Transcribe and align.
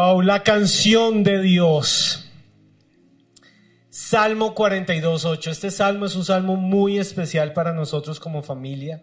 Wow, 0.00 0.22
la 0.22 0.44
canción 0.44 1.24
de 1.24 1.42
Dios. 1.42 2.30
Salmo 3.90 4.54
42.8. 4.54 5.50
Este 5.50 5.72
salmo 5.72 6.06
es 6.06 6.14
un 6.14 6.24
salmo 6.24 6.54
muy 6.54 7.00
especial 7.00 7.52
para 7.52 7.72
nosotros 7.72 8.20
como 8.20 8.44
familia. 8.44 9.02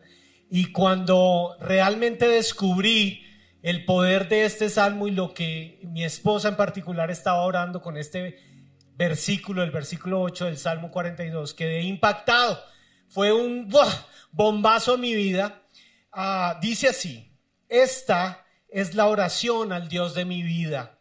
Y 0.49 0.71
cuando 0.71 1.57
realmente 1.59 2.29
descubrí 2.29 3.25
el 3.61 3.83
poder 3.83 4.29
de 4.29 4.45
este 4.45 4.69
salmo 4.69 5.09
y 5.09 5.11
lo 5.11 5.33
que 5.33 5.81
mi 5.83 6.05
esposa 6.05 6.47
en 6.47 6.55
particular 6.55 7.11
estaba 7.11 7.43
orando 7.43 7.81
con 7.81 7.97
este 7.97 8.37
versículo, 8.95 9.63
el 9.63 9.71
versículo 9.71 10.21
8 10.21 10.45
del 10.45 10.57
Salmo 10.57 10.91
42, 10.91 11.53
quedé 11.55 11.81
impactado. 11.81 12.57
Fue 13.09 13.33
un 13.33 13.69
bombazo 14.31 14.93
a 14.93 14.97
mi 14.97 15.13
vida. 15.13 15.61
Ah, 16.13 16.57
dice 16.61 16.87
así, 16.87 17.33
esta 17.67 18.44
es 18.75 18.93
la 18.93 19.07
oración 19.07 19.71
al 19.71 19.87
Dios 19.87 20.15
de 20.15 20.25
mi 20.25 20.43
vida, 20.43 20.99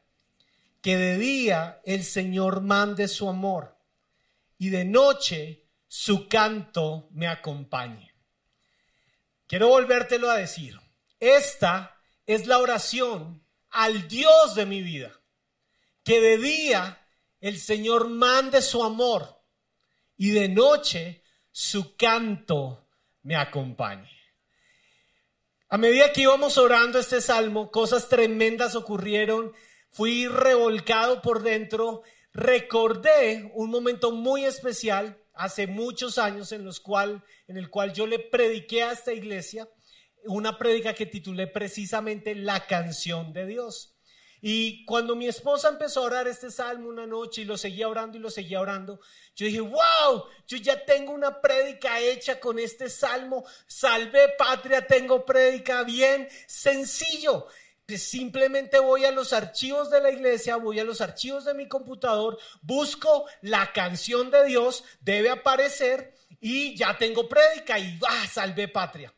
que 0.81 0.97
de 0.97 1.19
día 1.19 1.81
el 1.85 2.05
Señor 2.05 2.61
mande 2.61 3.09
su 3.09 3.29
amor 3.29 3.77
y 4.57 4.69
de 4.69 4.85
noche 4.85 5.67
su 5.89 6.29
canto 6.29 7.09
me 7.11 7.27
acompañe. 7.27 8.15
Quiero 9.49 9.71
volvértelo 9.71 10.31
a 10.31 10.37
decir. 10.37 10.79
Esta 11.19 12.01
es 12.27 12.47
la 12.47 12.59
oración 12.59 13.45
al 13.71 14.07
Dios 14.07 14.55
de 14.55 14.67
mi 14.67 14.81
vida. 14.81 15.11
Que 16.05 16.21
de 16.21 16.39
día 16.39 17.05
el 17.41 17.59
Señor 17.59 18.09
mande 18.09 18.63
su 18.63 18.85
amor 18.85 19.43
y 20.17 20.31
de 20.31 20.49
noche 20.49 21.25
su 21.51 21.97
canto 21.97 22.87
me 23.23 23.35
acompañe. 23.35 24.14
A 25.75 25.77
medida 25.77 26.13
que 26.13 26.21
íbamos 26.21 26.57
orando 26.57 27.01
este 27.01 27.21
salmo, 27.21 27.73
cosas 27.73 28.09
tremendas 28.09 28.77
ocurrieron. 28.77 29.53
Fui 29.91 30.29
revolcado 30.29 31.21
por 31.21 31.43
dentro. 31.43 32.05
Recordé 32.33 33.51
un 33.55 33.71
momento 33.71 34.13
muy 34.13 34.45
especial 34.45 35.21
hace 35.33 35.67
muchos 35.67 36.17
años 36.17 36.53
en, 36.53 36.65
los 36.65 36.79
cual, 36.79 37.25
en 37.49 37.57
el 37.57 37.71
cual 37.71 37.93
yo 37.93 38.07
le 38.07 38.21
prediqué 38.21 38.85
a 38.85 38.93
esta 38.93 39.13
iglesia 39.13 39.69
una 40.27 40.59
prédica 40.59 40.95
que 40.95 41.07
titulé 41.07 41.49
precisamente 41.49 42.37
La 42.37 42.69
canción 42.69 43.33
de 43.33 43.45
Dios. 43.45 43.94
Y 44.47 44.85
cuando 44.85 45.17
mi 45.17 45.27
esposa 45.27 45.71
empezó 45.71 46.01
a 46.01 46.03
orar 46.03 46.29
este 46.29 46.51
salmo 46.51 46.91
una 46.91 47.07
noche 47.07 47.41
y 47.41 47.45
lo 47.47 47.57
seguía 47.57 47.89
orando 47.89 48.19
y 48.19 48.21
lo 48.21 48.29
seguía 48.29 48.61
orando, 48.61 49.01
yo 49.35 49.47
dije, 49.47 49.61
wow, 49.63 50.27
yo 50.47 50.59
ya 50.59 50.85
tengo 50.85 51.13
una 51.13 51.41
prédica 51.41 51.99
hecha 51.99 52.39
con 52.39 52.59
este 52.59 52.91
salmo, 52.91 53.47
salve 53.67 54.35
patria, 54.37 54.87
tengo 54.87 55.25
prédica 55.25 55.83
bien 55.83 56.29
sencillo. 56.47 57.47
Pues 57.87 58.03
simplemente 58.03 58.79
voy 58.81 59.07
a 59.07 59.13
los 59.13 59.33
archivos 59.33 59.89
de 59.91 60.03
la 60.03 60.11
iglesia, 60.11 60.57
voy 60.57 60.79
a 60.79 60.85
los 60.85 61.01
archivos 61.01 61.47
de 61.47 61.55
mi 61.55 61.67
computador, 61.67 62.39
busco 62.61 63.25
la 63.41 63.73
canción 63.73 64.31
de 64.31 64.45
Dios, 64.45 64.85
debe 65.01 65.31
aparecer 65.31 66.13
y 66.39 66.77
ya 66.77 66.99
tengo 66.99 67.31
prédica 67.31 67.79
y 67.79 67.97
va, 67.97 68.09
ah, 68.11 68.27
salve 68.27 68.69
patria. 68.69 69.15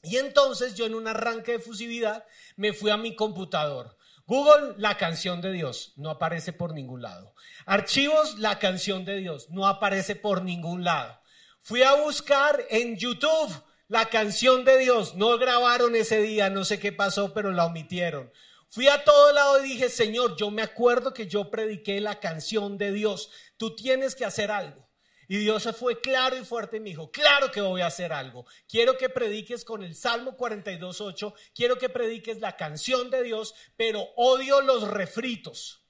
Y 0.00 0.16
entonces 0.16 0.74
yo 0.74 0.86
en 0.86 0.94
un 0.94 1.06
arranque 1.06 1.52
de 1.52 1.58
fusividad 1.58 2.24
me 2.56 2.72
fui 2.72 2.90
a 2.90 2.96
mi 2.96 3.14
computador. 3.14 3.94
Google, 4.26 4.74
la 4.78 4.96
canción 4.96 5.42
de 5.42 5.52
Dios, 5.52 5.92
no 5.96 6.08
aparece 6.08 6.54
por 6.54 6.72
ningún 6.72 7.02
lado. 7.02 7.34
Archivos, 7.66 8.38
la 8.38 8.58
canción 8.58 9.04
de 9.04 9.16
Dios, 9.16 9.50
no 9.50 9.66
aparece 9.66 10.16
por 10.16 10.42
ningún 10.42 10.82
lado. 10.82 11.20
Fui 11.60 11.82
a 11.82 11.94
buscar 11.94 12.64
en 12.70 12.96
YouTube 12.96 13.52
la 13.88 14.06
canción 14.06 14.64
de 14.64 14.78
Dios, 14.78 15.14
no 15.14 15.36
grabaron 15.36 15.94
ese 15.94 16.22
día, 16.22 16.48
no 16.48 16.64
sé 16.64 16.78
qué 16.78 16.90
pasó, 16.90 17.34
pero 17.34 17.52
la 17.52 17.66
omitieron. 17.66 18.32
Fui 18.68 18.88
a 18.88 19.04
todo 19.04 19.32
lado 19.32 19.64
y 19.64 19.68
dije, 19.68 19.90
Señor, 19.90 20.36
yo 20.36 20.50
me 20.50 20.62
acuerdo 20.62 21.12
que 21.12 21.26
yo 21.28 21.50
prediqué 21.50 22.00
la 22.00 22.18
canción 22.18 22.78
de 22.78 22.92
Dios, 22.92 23.30
tú 23.56 23.76
tienes 23.76 24.14
que 24.14 24.24
hacer 24.24 24.50
algo. 24.50 24.83
Y 25.28 25.38
Dios 25.38 25.62
se 25.62 25.72
fue 25.72 26.00
claro 26.00 26.36
y 26.36 26.44
fuerte 26.44 26.76
y 26.76 26.80
me 26.80 26.90
dijo, 26.90 27.10
claro 27.10 27.50
que 27.50 27.60
voy 27.60 27.80
a 27.80 27.86
hacer 27.86 28.12
algo. 28.12 28.46
Quiero 28.68 28.96
que 28.98 29.08
prediques 29.08 29.64
con 29.64 29.82
el 29.82 29.94
Salmo 29.94 30.36
42.8, 30.36 31.34
quiero 31.54 31.78
que 31.78 31.88
prediques 31.88 32.40
la 32.40 32.56
canción 32.56 33.10
de 33.10 33.22
Dios, 33.22 33.54
pero 33.76 34.08
odio 34.16 34.60
los 34.60 34.88
refritos. 34.88 35.84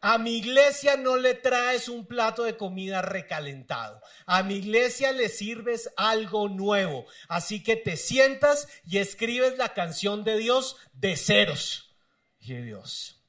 A 0.00 0.18
mi 0.18 0.36
iglesia 0.36 0.96
no 0.96 1.16
le 1.16 1.34
traes 1.34 1.88
un 1.88 2.06
plato 2.06 2.44
de 2.44 2.56
comida 2.56 3.02
recalentado. 3.02 4.00
A 4.26 4.42
mi 4.42 4.54
iglesia 4.54 5.10
le 5.10 5.28
sirves 5.28 5.90
algo 5.96 6.48
nuevo. 6.48 7.06
Así 7.28 7.62
que 7.62 7.74
te 7.74 7.96
sientas 7.96 8.68
y 8.84 8.98
escribes 8.98 9.58
la 9.58 9.70
canción 9.70 10.22
de 10.22 10.36
Dios 10.36 10.76
de 10.92 11.16
ceros. 11.16 11.96
Y 12.38 12.54
Dios, 12.54 13.24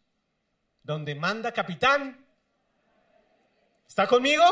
donde 0.84 1.16
manda 1.16 1.52
capitán, 1.52 2.27
¿Está 3.88 4.08
conmigo? 4.08 4.44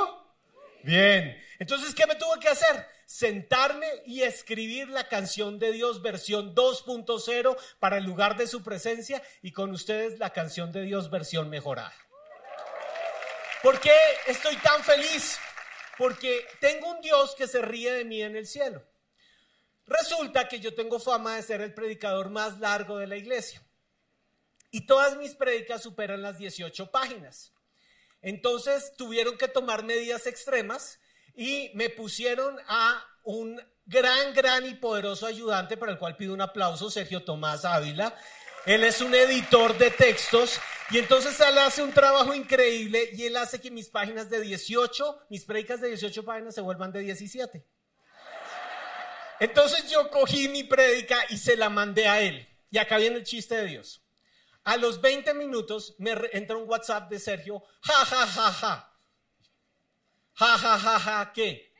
Bien. 0.83 1.41
Entonces, 1.59 1.93
¿qué 1.95 2.05
me 2.05 2.15
tuve 2.15 2.39
que 2.39 2.49
hacer? 2.49 2.87
Sentarme 3.05 3.87
y 4.05 4.21
escribir 4.21 4.89
la 4.89 5.07
canción 5.07 5.59
de 5.59 5.71
Dios 5.71 6.01
versión 6.01 6.55
2.0 6.55 7.57
para 7.79 7.97
el 7.97 8.03
lugar 8.03 8.37
de 8.37 8.47
su 8.47 8.63
presencia 8.63 9.21
y 9.41 9.51
con 9.51 9.71
ustedes 9.71 10.19
la 10.19 10.31
canción 10.31 10.71
de 10.71 10.81
Dios 10.81 11.09
versión 11.09 11.49
mejorada. 11.49 11.93
¿Por 13.63 13.79
qué 13.79 13.97
estoy 14.27 14.55
tan 14.57 14.83
feliz? 14.83 15.39
Porque 15.97 16.45
tengo 16.59 16.91
un 16.91 17.01
Dios 17.01 17.35
que 17.35 17.47
se 17.47 17.61
ríe 17.61 17.91
de 17.91 18.05
mí 18.05 18.21
en 18.21 18.35
el 18.35 18.45
cielo. 18.45 18.83
Resulta 19.87 20.47
que 20.47 20.59
yo 20.59 20.73
tengo 20.73 20.99
fama 20.99 21.35
de 21.35 21.43
ser 21.43 21.61
el 21.61 21.73
predicador 21.73 22.29
más 22.29 22.59
largo 22.59 22.97
de 22.97 23.07
la 23.07 23.17
iglesia. 23.17 23.61
Y 24.71 24.85
todas 24.85 25.15
mis 25.17 25.35
predicas 25.35 25.81
superan 25.81 26.21
las 26.21 26.37
18 26.37 26.91
páginas. 26.91 27.54
Entonces 28.25 28.93
tuvieron 28.97 29.37
que 29.37 29.47
tomar 29.47 29.83
medidas 29.83 30.25
extremas 30.25 30.99
y 31.35 31.69
me 31.75 31.91
pusieron 31.91 32.59
a 32.67 33.05
un 33.23 33.61
gran, 33.85 34.33
gran 34.33 34.65
y 34.65 34.73
poderoso 34.73 35.27
ayudante 35.27 35.77
para 35.77 35.91
el 35.91 35.99
cual 35.99 36.15
pido 36.15 36.33
un 36.33 36.41
aplauso, 36.41 36.89
Sergio 36.89 37.23
Tomás 37.23 37.65
Ávila. 37.65 38.17
Él 38.65 38.83
es 38.83 38.99
un 39.01 39.13
editor 39.13 39.77
de 39.77 39.91
textos 39.91 40.59
y 40.89 40.97
entonces 40.97 41.39
él 41.39 41.55
hace 41.59 41.83
un 41.83 41.91
trabajo 41.91 42.33
increíble 42.33 43.11
y 43.13 43.25
él 43.25 43.37
hace 43.37 43.61
que 43.61 43.69
mis 43.69 43.89
páginas 43.89 44.27
de 44.27 44.41
18, 44.41 45.27
mis 45.29 45.45
predicas 45.45 45.79
de 45.79 45.89
18 45.89 46.25
páginas 46.25 46.55
se 46.55 46.61
vuelvan 46.61 46.91
de 46.91 47.01
17. 47.01 47.63
Entonces 49.39 49.87
yo 49.91 50.09
cogí 50.09 50.47
mi 50.47 50.63
prédica 50.63 51.19
y 51.29 51.37
se 51.37 51.55
la 51.55 51.69
mandé 51.69 52.07
a 52.07 52.21
él. 52.21 52.47
Y 52.71 52.79
acá 52.79 52.97
viene 52.97 53.17
el 53.17 53.23
chiste 53.23 53.53
de 53.53 53.65
Dios. 53.65 54.04
A 54.65 54.77
los 54.77 54.99
20 54.99 55.33
minutos 55.35 55.95
me 55.99 56.13
entra 56.33 56.57
un 56.57 56.67
WhatsApp 56.67 57.09
de 57.09 57.19
Sergio, 57.19 57.63
ja, 57.81 58.05
ja, 58.05 58.27
ja, 58.27 58.51
ja. 58.51 58.91
Ja, 60.33 60.57
ja, 60.57 60.79
ja, 60.79 60.99
ja, 60.99 61.33
¿qué? 61.33 61.73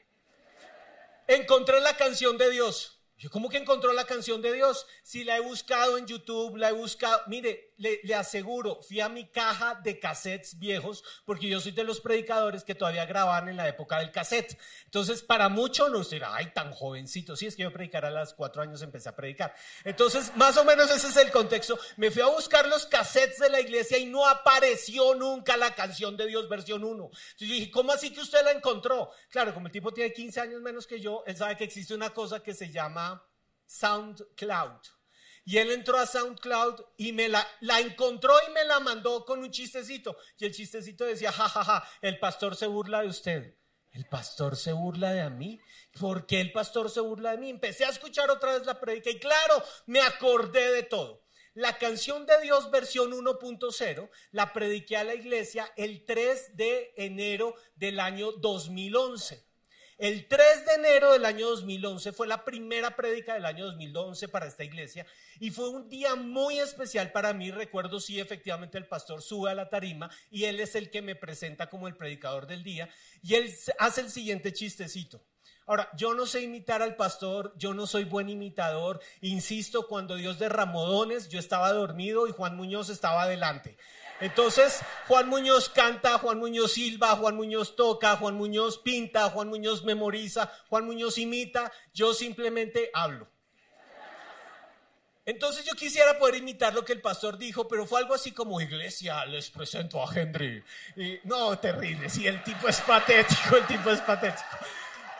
Encontré 1.28 1.81
la 1.81 1.97
canción 1.97 2.38
de 2.38 2.50
Dios. 2.51 2.95
Yo, 3.18 3.29
¿cómo 3.29 3.50
que 3.50 3.57
encontró 3.57 3.91
la 3.91 4.06
canción 4.06 4.41
de 4.41 4.53
Dios? 4.53 4.85
Si 5.03 5.24
la 5.24 5.38
he 5.38 5.40
buscado 5.40 5.97
en 5.97 6.06
YouTube, 6.06 6.57
la 6.57 6.69
he 6.69 6.74
buscado. 6.74 7.22
Mire, 7.28 7.74
le, 7.78 8.16
aseguro, 8.16 8.81
fui 8.81 9.00
a 9.02 9.09
mi 9.09 9.25
caja 9.28 9.80
de 9.84 10.00
cassettes 10.00 10.58
viejos, 10.58 11.03
porque 11.25 11.47
yo 11.47 11.59
soy 11.59 11.72
de 11.72 11.84
los 11.84 12.02
predicadores 12.02 12.63
que 12.63 12.75
todavía 12.75 13.06
grababan 13.06 13.50
en 13.50 13.58
la 13.58 13.68
época 13.68 14.00
del 14.00 14.12
cassette. 14.12 14.58
Entonces, 14.86 15.22
para 15.22 15.50
muchos 15.50 15.91
no 15.91 16.03
será, 16.03 16.36
ay, 16.36 16.52
tan 16.53 16.72
jovencito. 16.72 17.36
Sí, 17.36 17.47
es 17.47 17.56
que 17.56 17.63
yo 17.63 17.72
predicar 17.72 18.06
a 18.06 18.12
los 18.12 18.34
cuatro 18.34 18.62
años 18.62 18.81
empecé 18.81 19.09
a 19.09 19.16
predicar. 19.16 19.53
Entonces, 19.84 20.31
más 20.36 20.58
o 20.58 20.66
menos 20.66 20.90
ese 20.90 21.08
es 21.08 21.18
el 21.18 21.31
contexto. 21.31 21.78
Me 21.97 22.12
fui 22.12 22.22
a 22.22 22.28
buscar 22.28 22.68
los 22.68 22.86
cassettes 22.86 23.40
de 23.40 23.50
la 23.50 23.59
iglesia 23.59 23.97
y 23.97 24.06
no 24.06 24.28
apareció 24.28 25.16
nunca 25.16 25.57
la 25.57 25.75
canción 25.75 26.16
de 26.18 26.28
Dios 26.28 26.47
versión 26.47 26.84
1. 26.84 27.03
Entonces 27.03 27.47
yo 27.47 27.53
dije, 27.53 27.72
¿cómo 27.72 27.92
así 27.92 28.12
que 28.12 28.22
usted 28.22 28.44
la 28.44 28.52
encontró? 28.52 29.12
Claro, 29.30 29.53
como 29.53 29.68
el 29.68 29.74
tipo 29.74 29.94
tiene 29.94 30.13
15 30.13 30.40
años 30.40 30.62
menos 30.62 30.88
que 30.88 31.00
yo, 31.00 31.24
él 31.25 31.36
sabe 31.36 31.57
que 31.57 31.66
existe 31.66 31.94
una 31.94 32.12
cosa 32.12 32.42
que 32.42 32.53
se 32.53 32.72
llama 32.72 33.24
SoundCloud. 33.66 34.94
Y 35.45 35.57
él 35.57 35.71
entró 35.71 35.97
a 35.97 36.07
SoundCloud 36.07 36.81
y 36.97 37.13
me 37.13 37.30
la, 37.30 37.47
la 37.62 37.80
encontró 37.80 38.33
y 38.47 38.51
me 38.51 38.65
la 38.65 38.80
mandó 38.80 39.24
con 39.25 39.39
un 39.39 39.51
chistecito. 39.51 40.18
Y 40.39 40.45
el 40.45 40.53
chistecito 40.53 41.06
decía, 41.06 41.31
jajaja, 41.31 41.63
ja, 41.63 41.80
ja, 41.81 41.89
el 42.01 42.19
pastor 42.19 42.56
se 42.56 42.65
burla 42.65 43.01
de 43.01 43.07
usted. 43.07 43.56
¿El 43.92 44.06
pastor 44.06 44.57
se 44.57 44.74
burla 44.74 45.13
de 45.13 45.30
mí? 45.30 45.62
¿Por 45.97 46.25
qué 46.25 46.42
el 46.42 46.51
pastor 46.51 46.89
se 46.89 47.00
burla 47.00 47.31
de 47.31 47.38
mí? 47.38 47.50
Empecé 47.50 47.86
a 47.86 47.89
escuchar 47.89 48.30
otra 48.30 48.53
vez 48.53 48.65
la 48.65 48.77
predica 48.77 49.09
y 49.09 49.19
claro, 49.19 49.63
me 49.86 50.01
acordé 50.01 50.74
de 50.74 50.83
todo. 50.83 51.24
La 51.53 51.77
canción 51.77 52.25
de 52.25 52.41
Dios 52.41 52.69
versión 52.69 53.13
1.0 53.13 54.09
la 54.31 54.51
prediqué 54.51 54.98
a 54.98 55.06
la 55.06 55.15
iglesia 55.15 55.71
el 55.77 56.03
3 56.03 56.57
de 56.57 56.94
enero 56.98 57.56
del 57.75 58.01
año 58.01 58.33
2011. 58.33 59.44
El 59.97 60.27
3 60.27 60.65
de 60.65 60.74
enero 60.74 61.13
del 61.13 61.24
año 61.24 61.47
2011 61.47 62.12
fue 62.12 62.27
la 62.27 62.44
primera 62.44 62.97
prédica 62.97 63.33
del 63.33 63.45
año 63.45 63.65
2011 63.68 64.27
para 64.27 64.45
esta 64.45 64.65
iglesia 64.65 65.06
y 65.39 65.51
fue 65.51 65.69
un 65.69 65.88
día 65.88 66.15
muy 66.15 66.59
especial 66.59 67.13
para 67.13 67.33
mí. 67.33 67.50
Recuerdo 67.50 68.01
si 68.01 68.19
efectivamente 68.19 68.77
el 68.77 68.88
pastor 68.88 69.21
sube 69.21 69.51
a 69.51 69.56
la 69.56 69.69
tarima 69.69 70.12
y 70.30 70.44
él 70.45 70.59
es 70.59 70.75
el 70.75 70.89
que 70.89 71.01
me 71.01 71.15
presenta 71.15 71.69
como 71.69 71.88
el 71.88 71.95
predicador 71.95 72.45
del 72.45 72.62
día 72.62 72.89
y 73.24 73.36
él 73.36 73.56
hace 73.80 74.01
el 74.01 74.09
siguiente 74.09 74.51
chistecito. 74.51 75.24
Ahora, 75.65 75.89
yo 75.98 76.13
no 76.13 76.27
sé 76.27 76.41
imitar 76.41 76.81
al 76.81 76.95
pastor, 76.95 77.53
yo 77.57 77.74
no 77.74 77.88
soy 77.88 78.03
buen 78.03 78.30
imitador. 78.30 79.00
Insisto, 79.21 79.88
cuando 79.88 80.15
Dios 80.15 80.38
derramó 80.38 80.86
dones, 80.86 81.30
yo 81.30 81.39
estaba 81.39 81.71
dormido 81.71 82.27
y 82.27 82.31
Juan 82.33 82.56
Muñoz 82.56 82.89
estaba 82.89 83.24
adelante. 83.24 83.77
Entonces, 84.21 84.79
Juan 85.07 85.27
Muñoz 85.27 85.69
canta, 85.69 86.17
Juan 86.17 86.39
Muñoz 86.39 86.73
silba, 86.73 87.15
Juan 87.17 87.35
Muñoz 87.35 87.75
toca, 87.75 88.15
Juan 88.15 88.35
Muñoz 88.35 88.77
pinta, 88.77 89.29
Juan 89.29 89.50
Muñoz 89.50 89.83
memoriza, 89.83 90.51
Juan 90.69 90.85
Muñoz 90.85 91.17
imita, 91.17 91.71
yo 91.94 92.13
simplemente 92.13 92.89
hablo. 92.94 93.27
Entonces 95.25 95.65
yo 95.65 95.73
quisiera 95.73 96.19
poder 96.19 96.35
imitar 96.35 96.73
lo 96.73 96.85
que 96.85 96.94
el 96.94 97.01
pastor 97.01 97.38
dijo, 97.38 97.67
pero 97.67 97.88
fue 97.88 98.00
algo 98.00 98.13
así 98.13 98.31
como, 98.31 98.62
iglesia, 98.62 99.25
les 99.25 99.50
presento 99.50 100.01
a 100.01 100.13
Henry. 100.13 100.63
No, 101.23 101.57
terrible, 101.57 102.09
sí, 102.09 102.27
el 102.27 102.44
tipo 102.44 102.67
es 102.67 102.79
patético, 102.81 103.57
el 103.57 103.65
tipo 103.65 103.89
es 103.89 104.01
patético. 104.01 104.57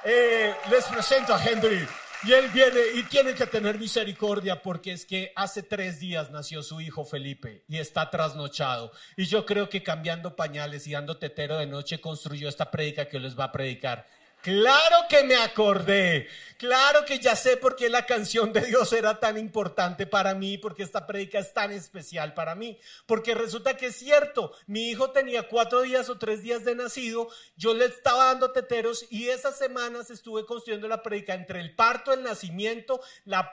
Eh, 0.04 0.56
les 0.70 0.86
presento 0.86 1.34
a 1.34 1.44
Henry. 1.44 1.86
Y 2.24 2.34
él 2.34 2.50
viene 2.50 2.80
y 2.96 3.04
tiene 3.04 3.34
que 3.34 3.46
tener 3.46 3.78
misericordia 3.78 4.62
porque 4.62 4.92
es 4.94 5.06
que 5.06 5.32
hace 5.36 5.62
tres 5.62 6.00
días 6.00 6.32
nació 6.32 6.64
su 6.64 6.82
hijo 6.82 7.06
Felipe 7.06 7.64
y 7.68 7.78
está 7.78 8.10
trasnochado. 8.10 8.92
Y 9.16 9.26
yo 9.26 9.46
creo 9.46 9.70
que 9.70 9.84
cambiando 9.84 10.36
pañales 10.36 10.88
y 10.88 10.94
dando 10.94 11.18
tetero 11.18 11.58
de 11.58 11.68
noche 11.68 12.02
construyó 12.02 12.50
esta 12.50 12.72
prédica 12.72 13.08
que 13.08 13.20
les 13.20 13.38
va 13.38 13.46
a 13.46 13.52
predicar. 13.52 14.08
Claro 14.46 15.08
que 15.10 15.24
me 15.24 15.38
acordé, 15.38 16.28
claro 16.60 17.04
que 17.04 17.18
ya 17.18 17.36
sé 17.36 17.58
por 17.58 17.76
qué 17.76 17.90
la 17.90 18.06
canción 18.06 18.54
de 18.54 18.62
Dios 18.62 18.94
era 18.94 19.20
tan 19.20 19.40
importante 19.40 20.06
para 20.06 20.36
mí, 20.36 20.60
porque 20.60 20.84
esta 20.84 21.08
predica 21.08 21.40
es 21.40 21.52
tan 21.52 21.72
especial 21.72 22.36
para 22.36 22.54
mí, 22.54 22.78
porque 23.08 23.34
resulta 23.34 23.76
que 23.76 23.88
es 23.88 23.96
cierto, 23.96 24.54
mi 24.68 24.92
hijo 24.92 25.10
tenía 25.10 25.48
cuatro 25.48 25.82
días 25.82 26.12
o 26.12 26.20
tres 26.20 26.44
días 26.44 26.64
de 26.64 26.76
nacido, 26.76 27.28
yo 27.58 27.74
le 27.74 27.86
estaba 27.86 28.26
dando 28.26 28.52
teteros 28.52 29.08
y 29.10 29.30
esas 29.30 29.58
semanas 29.58 30.12
estuve 30.12 30.46
construyendo 30.46 30.88
la 30.88 31.02
predica 31.02 31.34
entre 31.34 31.60
el 31.60 31.74
parto, 31.74 32.14
el 32.14 32.22
nacimiento, 32.22 33.02
la, 33.24 33.52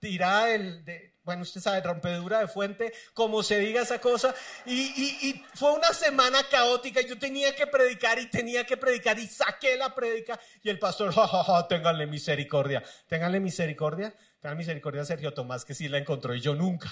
tirada 0.00 0.46
del, 0.46 0.84
de, 0.84 1.15
bueno, 1.26 1.42
usted 1.42 1.60
sabe, 1.60 1.80
rompedura 1.80 2.38
de 2.38 2.46
fuente, 2.46 2.92
como 3.12 3.42
se 3.42 3.58
diga 3.58 3.82
esa 3.82 4.00
cosa. 4.00 4.32
Y, 4.64 5.42
fue 5.54 5.72
una 5.72 5.92
semana 5.92 6.38
caótica. 6.48 7.00
Yo 7.00 7.18
tenía 7.18 7.54
que 7.56 7.66
predicar 7.66 8.20
y 8.20 8.30
tenía 8.30 8.64
que 8.64 8.76
predicar 8.76 9.18
y 9.18 9.26
saqué 9.26 9.76
la 9.76 9.92
predica. 9.92 10.38
Y 10.62 10.70
el 10.70 10.78
pastor, 10.78 11.12
jajaja, 11.12 11.42
ja, 11.42 11.62
ja, 11.62 11.68
ténganle 11.68 12.06
misericordia. 12.06 12.84
Ténganle 13.08 13.40
misericordia. 13.40 14.14
Tengan 14.40 14.56
misericordia 14.56 15.02
a 15.02 15.04
Sergio 15.04 15.34
Tomás, 15.34 15.64
que 15.64 15.74
sí 15.74 15.88
la 15.88 15.98
encontró 15.98 16.32
y 16.32 16.40
yo 16.40 16.54
nunca. 16.54 16.88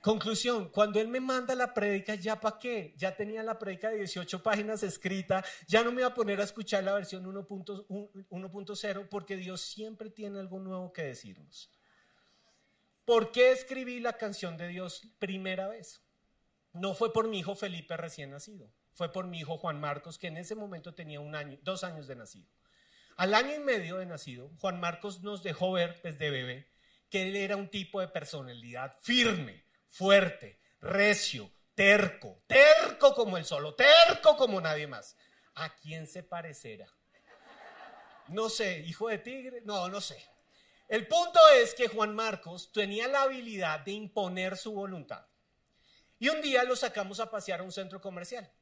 Conclusión, 0.00 0.70
cuando 0.70 0.98
él 0.98 1.06
me 1.06 1.20
manda 1.20 1.54
la 1.54 1.72
prédica, 1.72 2.16
¿ya 2.16 2.40
para 2.40 2.58
qué? 2.58 2.94
Ya 2.96 3.14
tenía 3.14 3.44
la 3.44 3.60
prédica 3.60 3.90
de 3.90 3.98
18 3.98 4.42
páginas 4.42 4.82
escrita, 4.82 5.44
ya 5.68 5.84
no 5.84 5.92
me 5.92 6.00
iba 6.00 6.08
a 6.08 6.14
poner 6.14 6.40
a 6.40 6.44
escuchar 6.44 6.82
la 6.82 6.94
versión 6.94 7.24
1.0 7.24 9.08
porque 9.08 9.36
Dios 9.36 9.60
siempre 9.60 10.10
tiene 10.10 10.40
algo 10.40 10.58
nuevo 10.58 10.92
que 10.92 11.04
decirnos. 11.04 11.70
¿Por 13.04 13.32
qué 13.32 13.50
escribí 13.50 13.98
la 13.98 14.12
canción 14.14 14.56
de 14.56 14.68
Dios 14.68 15.02
primera 15.18 15.68
vez? 15.68 16.04
No 16.72 16.94
fue 16.94 17.12
por 17.12 17.28
mi 17.28 17.40
hijo 17.40 17.54
Felipe 17.54 17.96
recién 17.96 18.30
nacido, 18.30 18.72
fue 18.94 19.12
por 19.12 19.26
mi 19.26 19.40
hijo 19.40 19.58
Juan 19.58 19.80
Marcos, 19.80 20.18
que 20.18 20.28
en 20.28 20.36
ese 20.36 20.54
momento 20.54 20.94
tenía 20.94 21.20
un 21.20 21.34
año, 21.34 21.58
dos 21.62 21.84
años 21.84 22.06
de 22.06 22.16
nacido. 22.16 22.48
Al 23.16 23.34
año 23.34 23.54
y 23.54 23.58
medio 23.58 23.98
de 23.98 24.06
nacido, 24.06 24.50
Juan 24.58 24.80
Marcos 24.80 25.22
nos 25.22 25.42
dejó 25.42 25.72
ver 25.72 26.00
desde 26.02 26.30
bebé 26.30 26.70
que 27.10 27.28
él 27.28 27.36
era 27.36 27.56
un 27.56 27.68
tipo 27.68 28.00
de 28.00 28.08
personalidad 28.08 28.96
firme, 29.00 29.66
fuerte, 29.86 30.60
recio, 30.80 31.52
terco, 31.74 32.42
terco 32.46 33.14
como 33.14 33.36
el 33.36 33.44
solo, 33.44 33.74
terco 33.74 34.36
como 34.36 34.60
nadie 34.60 34.86
más. 34.86 35.16
¿A 35.54 35.74
quién 35.76 36.06
se 36.06 36.22
parecerá? 36.22 36.86
No 38.28 38.48
sé, 38.48 38.78
hijo 38.80 39.08
de 39.08 39.18
tigre, 39.18 39.60
no, 39.64 39.88
no 39.88 40.00
sé. 40.00 40.24
El 40.92 41.06
punto 41.06 41.40
es 41.56 41.72
que 41.72 41.88
Juan 41.88 42.14
Marcos 42.14 42.70
tenía 42.70 43.08
la 43.08 43.22
habilidad 43.22 43.80
de 43.80 43.92
imponer 43.92 44.58
su 44.58 44.72
voluntad. 44.72 45.24
Y 46.18 46.28
un 46.28 46.42
día 46.42 46.64
lo 46.64 46.76
sacamos 46.76 47.18
a 47.18 47.30
pasear 47.30 47.60
a 47.60 47.62
un 47.62 47.72
centro 47.72 47.98
comercial, 47.98 48.52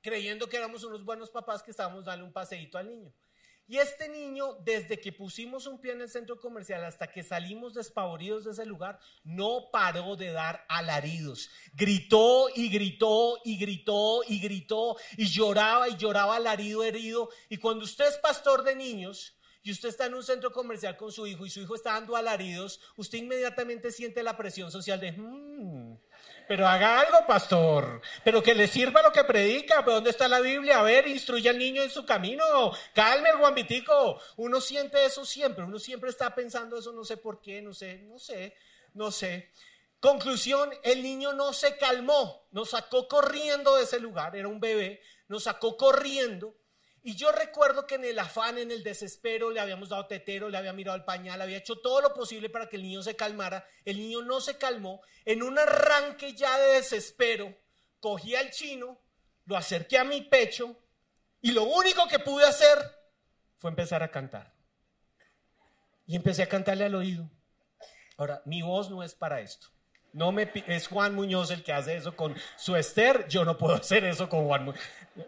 creyendo 0.00 0.48
que 0.48 0.58
éramos 0.58 0.84
unos 0.84 1.04
buenos 1.04 1.28
papás 1.28 1.64
que 1.64 1.72
estábamos 1.72 2.04
dando 2.04 2.24
un 2.24 2.32
paseíto 2.32 2.78
al 2.78 2.86
niño. 2.86 3.12
Y 3.66 3.78
este 3.78 4.08
niño, 4.08 4.58
desde 4.62 5.00
que 5.00 5.12
pusimos 5.12 5.66
un 5.66 5.80
pie 5.80 5.90
en 5.90 6.02
el 6.02 6.08
centro 6.08 6.38
comercial 6.38 6.84
hasta 6.84 7.08
que 7.08 7.24
salimos 7.24 7.74
despavoridos 7.74 8.44
de 8.44 8.52
ese 8.52 8.64
lugar, 8.64 9.00
no 9.24 9.70
paró 9.72 10.14
de 10.14 10.30
dar 10.30 10.64
alaridos. 10.68 11.50
Gritó 11.74 12.48
y 12.54 12.68
gritó 12.68 13.40
y 13.44 13.58
gritó 13.58 14.22
y 14.28 14.38
gritó 14.38 14.96
y 15.16 15.26
lloraba 15.26 15.88
y 15.88 15.96
lloraba 15.96 16.36
alarido 16.36 16.84
herido. 16.84 17.28
Y 17.48 17.56
cuando 17.56 17.84
usted 17.84 18.06
es 18.06 18.18
pastor 18.18 18.62
de 18.62 18.76
niños, 18.76 19.36
y 19.66 19.72
usted 19.72 19.88
está 19.88 20.06
en 20.06 20.14
un 20.14 20.22
centro 20.22 20.52
comercial 20.52 20.96
con 20.96 21.10
su 21.10 21.26
hijo 21.26 21.44
y 21.44 21.50
su 21.50 21.60
hijo 21.60 21.74
está 21.74 21.94
dando 21.94 22.14
alaridos, 22.14 22.80
usted 22.94 23.18
inmediatamente 23.18 23.90
siente 23.90 24.22
la 24.22 24.36
presión 24.36 24.70
social 24.70 25.00
de, 25.00 25.10
hmm, 25.10 25.96
pero 26.46 26.68
haga 26.68 27.00
algo, 27.00 27.26
pastor, 27.26 28.00
pero 28.22 28.44
que 28.44 28.54
le 28.54 28.68
sirva 28.68 29.02
lo 29.02 29.10
que 29.10 29.24
predica, 29.24 29.80
pero 29.80 29.96
¿dónde 29.96 30.10
está 30.10 30.28
la 30.28 30.38
Biblia? 30.38 30.78
A 30.78 30.84
ver, 30.84 31.08
instruye 31.08 31.48
al 31.48 31.58
niño 31.58 31.82
en 31.82 31.90
su 31.90 32.06
camino, 32.06 32.44
calme 32.94 33.30
el 33.30 33.38
guambitico. 33.38 34.20
Uno 34.36 34.60
siente 34.60 35.04
eso 35.04 35.26
siempre, 35.26 35.64
uno 35.64 35.80
siempre 35.80 36.10
está 36.10 36.32
pensando 36.32 36.78
eso, 36.78 36.92
no 36.92 37.04
sé 37.04 37.16
por 37.16 37.40
qué, 37.40 37.60
no 37.60 37.74
sé, 37.74 37.98
no 38.02 38.20
sé, 38.20 38.54
no 38.94 39.10
sé. 39.10 39.50
Conclusión, 39.98 40.70
el 40.84 41.02
niño 41.02 41.32
no 41.32 41.52
se 41.52 41.76
calmó, 41.76 42.46
nos 42.52 42.70
sacó 42.70 43.08
corriendo 43.08 43.74
de 43.74 43.82
ese 43.82 43.98
lugar, 43.98 44.36
era 44.36 44.46
un 44.46 44.60
bebé, 44.60 45.02
nos 45.26 45.42
sacó 45.42 45.76
corriendo 45.76 46.54
y 47.06 47.14
yo 47.14 47.30
recuerdo 47.30 47.86
que 47.86 47.94
en 47.94 48.04
el 48.04 48.18
afán, 48.18 48.58
en 48.58 48.72
el 48.72 48.82
desespero, 48.82 49.52
le 49.52 49.60
habíamos 49.60 49.90
dado 49.90 50.08
tetero, 50.08 50.48
le 50.48 50.58
había 50.58 50.72
mirado 50.72 50.96
al 50.96 51.04
pañal, 51.04 51.40
había 51.40 51.58
hecho 51.58 51.76
todo 51.76 52.00
lo 52.00 52.12
posible 52.12 52.50
para 52.50 52.68
que 52.68 52.74
el 52.74 52.82
niño 52.82 53.00
se 53.00 53.14
calmara. 53.14 53.64
El 53.84 53.98
niño 53.98 54.22
no 54.22 54.40
se 54.40 54.58
calmó. 54.58 55.00
En 55.24 55.44
un 55.44 55.56
arranque 55.56 56.34
ya 56.34 56.58
de 56.58 56.72
desespero, 56.72 57.56
cogí 58.00 58.34
al 58.34 58.50
chino, 58.50 59.00
lo 59.44 59.56
acerqué 59.56 59.98
a 59.98 60.04
mi 60.04 60.22
pecho 60.22 60.82
y 61.40 61.52
lo 61.52 61.62
único 61.62 62.08
que 62.08 62.18
pude 62.18 62.44
hacer 62.44 62.76
fue 63.58 63.70
empezar 63.70 64.02
a 64.02 64.10
cantar. 64.10 64.52
Y 66.06 66.16
empecé 66.16 66.42
a 66.42 66.48
cantarle 66.48 66.86
al 66.86 66.96
oído. 66.96 67.30
Ahora, 68.16 68.42
mi 68.46 68.62
voz 68.62 68.90
no 68.90 69.04
es 69.04 69.14
para 69.14 69.40
esto. 69.40 69.68
No 70.16 70.32
me 70.32 70.50
es 70.66 70.88
Juan 70.88 71.14
Muñoz 71.14 71.50
el 71.50 71.62
que 71.62 71.74
hace 71.74 71.94
eso 71.94 72.16
con 72.16 72.34
su 72.56 72.74
Esther, 72.74 73.28
yo 73.28 73.44
no 73.44 73.58
puedo 73.58 73.74
hacer 73.74 74.02
eso 74.02 74.30
con 74.30 74.46
Juan 74.46 74.72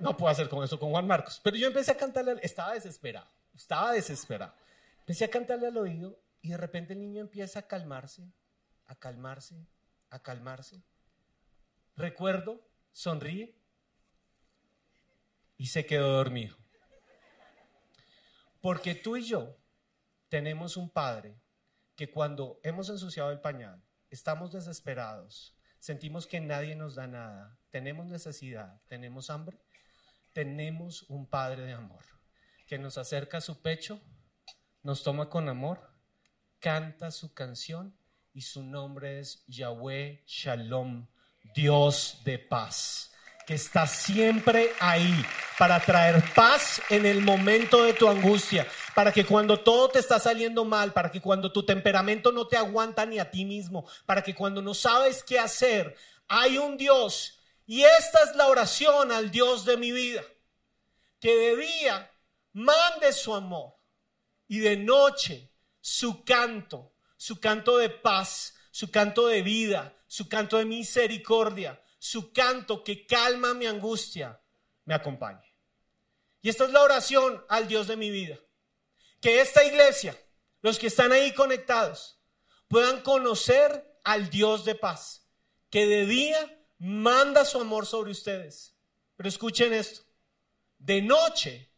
no 0.00 0.16
puedo 0.16 0.32
hacer 0.32 0.48
eso 0.64 0.80
con 0.80 0.90
Juan 0.92 1.06
Marcos. 1.06 1.42
Pero 1.44 1.58
yo 1.58 1.66
empecé 1.66 1.92
a 1.92 1.96
cantarle, 1.98 2.36
estaba 2.40 2.72
desesperado, 2.72 3.28
estaba 3.54 3.92
desesperado. 3.92 4.54
Empecé 5.00 5.26
a 5.26 5.30
cantarle 5.30 5.66
al 5.66 5.76
oído 5.76 6.18
y 6.40 6.48
de 6.48 6.56
repente 6.56 6.94
el 6.94 7.00
niño 7.00 7.20
empieza 7.20 7.58
a 7.58 7.66
calmarse, 7.66 8.32
a 8.86 8.94
calmarse, 8.94 9.66
a 10.08 10.20
calmarse. 10.20 10.82
Recuerdo, 11.94 12.66
sonríe 12.90 13.54
y 15.58 15.66
se 15.66 15.84
quedó 15.84 16.12
dormido. 16.12 16.56
Porque 18.62 18.94
tú 18.94 19.18
y 19.18 19.24
yo 19.24 19.54
tenemos 20.30 20.78
un 20.78 20.88
padre 20.88 21.38
que 21.94 22.10
cuando 22.10 22.58
hemos 22.62 22.88
ensuciado 22.88 23.30
el 23.30 23.40
pañal, 23.42 23.82
estamos 24.10 24.52
desesperados, 24.52 25.56
sentimos 25.78 26.26
que 26.26 26.40
nadie 26.40 26.74
nos 26.74 26.94
da 26.94 27.06
nada, 27.06 27.58
tenemos 27.70 28.06
necesidad, 28.06 28.80
tenemos 28.88 29.30
hambre, 29.30 29.58
tenemos 30.32 31.02
un 31.08 31.26
Padre 31.26 31.64
de 31.64 31.72
amor 31.72 32.04
que 32.66 32.78
nos 32.78 32.98
acerca 32.98 33.38
a 33.38 33.40
su 33.40 33.62
pecho, 33.62 34.00
nos 34.82 35.02
toma 35.02 35.30
con 35.30 35.48
amor, 35.48 35.90
canta 36.60 37.10
su 37.10 37.32
canción 37.32 37.96
y 38.32 38.42
su 38.42 38.62
nombre 38.62 39.20
es 39.20 39.44
Yahweh 39.46 40.22
Shalom, 40.26 41.08
Dios 41.54 42.20
de 42.24 42.38
paz 42.38 43.12
que 43.48 43.54
está 43.54 43.86
siempre 43.86 44.74
ahí 44.78 45.24
para 45.58 45.80
traer 45.80 46.22
paz 46.34 46.82
en 46.90 47.06
el 47.06 47.22
momento 47.22 47.82
de 47.82 47.94
tu 47.94 48.06
angustia, 48.06 48.68
para 48.94 49.10
que 49.10 49.24
cuando 49.24 49.58
todo 49.60 49.88
te 49.88 50.00
está 50.00 50.18
saliendo 50.18 50.66
mal, 50.66 50.92
para 50.92 51.10
que 51.10 51.22
cuando 51.22 51.50
tu 51.50 51.64
temperamento 51.64 52.30
no 52.30 52.46
te 52.46 52.58
aguanta 52.58 53.06
ni 53.06 53.18
a 53.18 53.30
ti 53.30 53.46
mismo, 53.46 53.86
para 54.04 54.22
que 54.22 54.34
cuando 54.34 54.60
no 54.60 54.74
sabes 54.74 55.24
qué 55.24 55.38
hacer, 55.38 55.96
hay 56.28 56.58
un 56.58 56.76
Dios. 56.76 57.38
Y 57.64 57.84
esta 57.84 58.22
es 58.24 58.36
la 58.36 58.48
oración 58.48 59.12
al 59.12 59.30
Dios 59.30 59.64
de 59.64 59.78
mi 59.78 59.92
vida, 59.92 60.22
que 61.18 61.34
de 61.34 61.56
día 61.56 62.10
mande 62.52 63.14
su 63.14 63.34
amor 63.34 63.76
y 64.46 64.58
de 64.58 64.76
noche 64.76 65.50
su 65.80 66.22
canto, 66.22 66.92
su 67.16 67.40
canto 67.40 67.78
de 67.78 67.88
paz, 67.88 68.56
su 68.70 68.90
canto 68.90 69.26
de 69.26 69.40
vida, 69.40 69.96
su 70.06 70.28
canto 70.28 70.58
de 70.58 70.66
misericordia 70.66 71.80
su 71.98 72.32
canto 72.32 72.84
que 72.84 73.06
calma 73.06 73.54
mi 73.54 73.66
angustia 73.66 74.40
me 74.84 74.94
acompañe. 74.94 75.44
Y 76.40 76.48
esta 76.48 76.64
es 76.64 76.70
la 76.70 76.82
oración 76.82 77.44
al 77.48 77.66
Dios 77.66 77.86
de 77.88 77.96
mi 77.96 78.10
vida. 78.10 78.38
Que 79.20 79.40
esta 79.40 79.64
iglesia, 79.64 80.16
los 80.62 80.78
que 80.78 80.86
están 80.86 81.12
ahí 81.12 81.34
conectados, 81.34 82.20
puedan 82.68 83.02
conocer 83.02 83.98
al 84.04 84.30
Dios 84.30 84.64
de 84.64 84.74
paz, 84.74 85.26
que 85.70 85.86
de 85.86 86.06
día 86.06 86.64
manda 86.78 87.44
su 87.44 87.60
amor 87.60 87.86
sobre 87.86 88.12
ustedes. 88.12 88.76
Pero 89.16 89.28
escuchen 89.28 89.74
esto, 89.74 90.02
de 90.78 91.02
noche, 91.02 91.72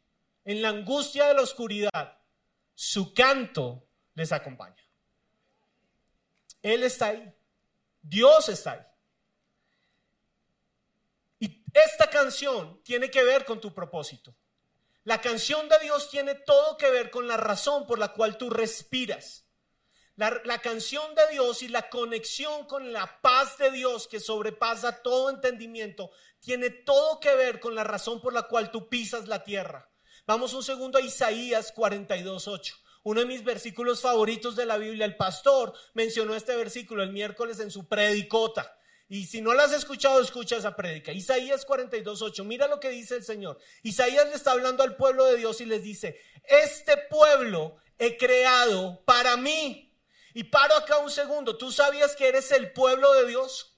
en 0.45 0.63
la 0.63 0.69
angustia 0.69 1.27
de 1.29 1.35
la 1.35 1.43
oscuridad, 1.43 2.19
su 2.75 3.15
canto 3.15 3.89
les 4.15 4.33
acompaña. 4.33 4.77
Él 6.63 6.83
está 6.83 7.07
ahí. 7.07 7.35
Dios 8.03 8.49
está 8.49 8.73
ahí. 8.73 8.90
Esta 11.73 12.11
canción 12.11 12.83
tiene 12.83 13.11
que 13.11 13.23
ver 13.23 13.45
con 13.45 13.61
tu 13.61 13.73
propósito. 13.73 14.35
La 15.05 15.21
canción 15.21 15.69
de 15.69 15.79
Dios 15.81 16.11
tiene 16.11 16.35
todo 16.35 16.77
que 16.77 16.91
ver 16.91 17.11
con 17.11 17.27
la 17.27 17.37
razón 17.37 17.87
por 17.87 17.99
la 17.99 18.13
cual 18.13 18.37
tú 18.37 18.51
respiras. 18.51 19.47
La, 20.17 20.61
canción 20.61 21.15
de 21.15 21.29
Dios 21.29 21.63
y 21.63 21.69
la 21.69 21.89
conexión 21.89 22.67
con 22.67 22.93
la 22.93 23.23
paz 23.23 23.57
de 23.57 23.71
Dios 23.71 24.07
que 24.07 24.21
sobrepasa 24.21 25.01
todo 25.01 25.31
entendimiento 25.31 26.11
tiene 26.41 26.69
todo 26.69 27.21
que 27.21 27.35
ver 27.35 27.59
con 27.59 27.75
la 27.75 27.85
razón 27.85 28.21
por 28.21 28.35
la 28.35 28.43
cual 28.43 28.71
tú 28.71 28.91
pisas 28.91 29.29
la 29.29 29.45
tierra. 29.45 29.89
Vamos 30.27 30.53
un 30.53 30.63
segundo 30.63 30.99
a 30.99 31.01
Isaías 31.01 31.75
42.8. 31.75 32.75
Uno 33.03 33.21
de 33.21 33.27
mis 33.27 33.43
versículos 33.43 34.03
favoritos 34.03 34.57
de 34.57 34.67
la 34.67 34.77
Biblia, 34.77 35.07
el 35.07 35.17
pastor 35.17 35.73
mencionó 35.95 36.35
este 36.35 36.55
versículo 36.55 37.03
el 37.03 37.13
miércoles 37.13 37.59
en 37.61 37.71
su 37.71 37.89
predicota. 37.89 38.77
Y 39.11 39.27
si 39.27 39.41
no 39.41 39.55
lo 39.55 39.63
has 39.63 39.73
escuchado, 39.73 40.21
escucha 40.21 40.57
esa 40.57 40.77
prédica. 40.77 41.11
Isaías 41.11 41.67
42.8, 41.67 42.45
mira 42.45 42.69
lo 42.69 42.79
que 42.79 42.91
dice 42.91 43.17
el 43.17 43.25
Señor. 43.25 43.59
Isaías 43.83 44.29
le 44.29 44.35
está 44.37 44.53
hablando 44.53 44.85
al 44.85 44.95
pueblo 44.95 45.25
de 45.25 45.37
Dios 45.37 45.61
y 45.61 45.65
les 45.65 45.83
dice, 45.83 46.21
este 46.45 46.97
pueblo 46.97 47.77
he 47.99 48.17
creado 48.17 49.03
para 49.05 49.37
mí 49.37 49.93
y 50.33 50.45
paro 50.45 50.77
acá 50.77 50.99
un 50.99 51.11
segundo. 51.11 51.59
¿Tú 51.59 51.73
sabías 51.73 52.15
que 52.15 52.29
eres 52.29 52.53
el 52.53 52.73
pueblo 52.73 53.13
de 53.15 53.27
Dios? 53.27 53.70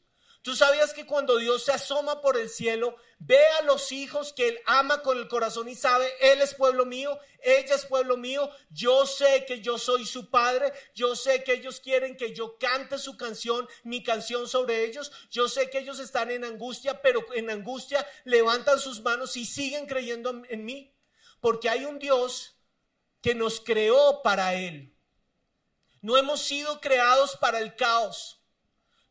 ¿Tú 0.43 0.57
sabías 0.57 0.93
que 0.93 1.07
cuando 1.07 1.39
Dios 1.39 1.63
se 1.63 1.71
asoma 1.71 2.21
por 2.21 2.37
el 2.37 2.49
cielo, 2.49 2.97
ve 3.21 3.39
a 3.61 3.63
los 3.63 3.93
hijos 3.93 4.33
que 4.33 4.49
Él 4.49 4.59
ama 4.67 5.01
con 5.01 5.17
el 5.17 5.29
corazón 5.29 5.69
y 5.69 5.77
sabe, 5.77 6.13
Él 6.21 6.41
es 6.41 6.55
pueblo 6.55 6.85
mío, 6.85 7.17
ella 7.41 7.77
es 7.77 7.87
pueblo 7.87 8.17
mío, 8.17 8.51
yo 8.69 9.07
sé 9.07 9.45
que 9.47 9.61
yo 9.61 9.79
soy 9.79 10.05
su 10.05 10.31
padre, 10.31 10.73
yo 10.97 11.15
sé 11.15 11.45
que 11.45 11.53
ellos 11.53 11.79
quieren 11.79 12.17
que 12.17 12.35
yo 12.35 12.59
cante 12.59 12.99
su 12.99 13.17
canción, 13.17 13.69
mi 13.85 14.03
canción 14.03 14.49
sobre 14.49 14.85
ellos, 14.85 15.13
yo 15.31 15.49
sé 15.49 15.71
que 15.71 15.79
ellos 15.79 16.01
están 16.01 16.29
en 16.33 16.45
angustia, 16.45 17.01
pero 17.03 17.25
en 17.35 17.49
angustia 17.49 18.05
levantan 18.25 18.81
sus 18.81 19.01
manos 19.01 19.37
y 19.37 19.47
siguen 19.47 19.87
creyendo 19.87 20.43
en 20.49 20.65
mí, 20.65 20.93
porque 21.41 21.69
hay 21.69 21.85
un 21.85 22.01
Dios 22.01 22.57
que 23.21 23.37
nos 23.37 23.61
creó 23.61 24.23
para 24.23 24.55
Él. 24.55 24.93
No 26.01 26.17
hemos 26.17 26.43
sido 26.43 26.81
creados 26.81 27.37
para 27.37 27.61
el 27.61 27.77
caos. 27.77 28.42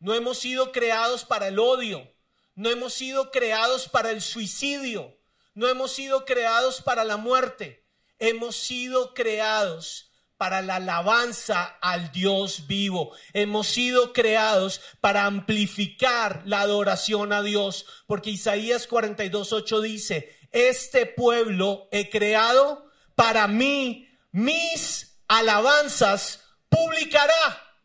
No 0.01 0.15
hemos 0.15 0.39
sido 0.39 0.71
creados 0.71 1.23
para 1.23 1.47
el 1.47 1.59
odio. 1.59 2.11
No 2.55 2.71
hemos 2.71 2.93
sido 2.93 3.29
creados 3.29 3.87
para 3.87 4.09
el 4.09 4.21
suicidio. 4.21 5.15
No 5.53 5.69
hemos 5.69 5.91
sido 5.91 6.25
creados 6.25 6.81
para 6.81 7.03
la 7.03 7.17
muerte. 7.17 7.85
Hemos 8.17 8.55
sido 8.55 9.13
creados 9.13 10.11
para 10.37 10.63
la 10.63 10.77
alabanza 10.77 11.77
al 11.81 12.11
Dios 12.11 12.65
vivo. 12.65 13.15
Hemos 13.31 13.67
sido 13.67 14.11
creados 14.11 14.81
para 15.01 15.25
amplificar 15.25 16.41
la 16.45 16.61
adoración 16.61 17.31
a 17.31 17.43
Dios. 17.43 17.85
Porque 18.07 18.31
Isaías 18.31 18.89
42.8 18.89 19.81
dice, 19.81 20.35
este 20.51 21.05
pueblo 21.05 21.87
he 21.91 22.09
creado 22.09 22.89
para 23.13 23.47
mí, 23.47 24.09
mis 24.31 25.21
alabanzas 25.27 26.43
publicará. 26.69 27.77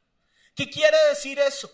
¿Qué 0.54 0.70
quiere 0.70 0.96
decir 1.10 1.38
eso? 1.38 1.70